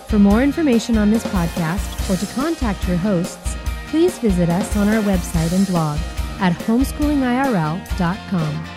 For 0.08 0.20
more 0.20 0.44
information 0.44 0.98
on 0.98 1.10
this 1.10 1.24
podcast 1.26 2.10
or 2.10 2.18
to 2.18 2.34
contact 2.34 2.86
your 2.88 2.98
hosts, 2.98 3.56
please 3.88 4.20
visit 4.20 4.50
us 4.50 4.76
on 4.76 4.90
our 4.90 5.02
website 5.04 5.54
and 5.54 5.66
blog 5.68 5.98
at 6.42 6.54
homeschoolingirl.com. 6.64 8.71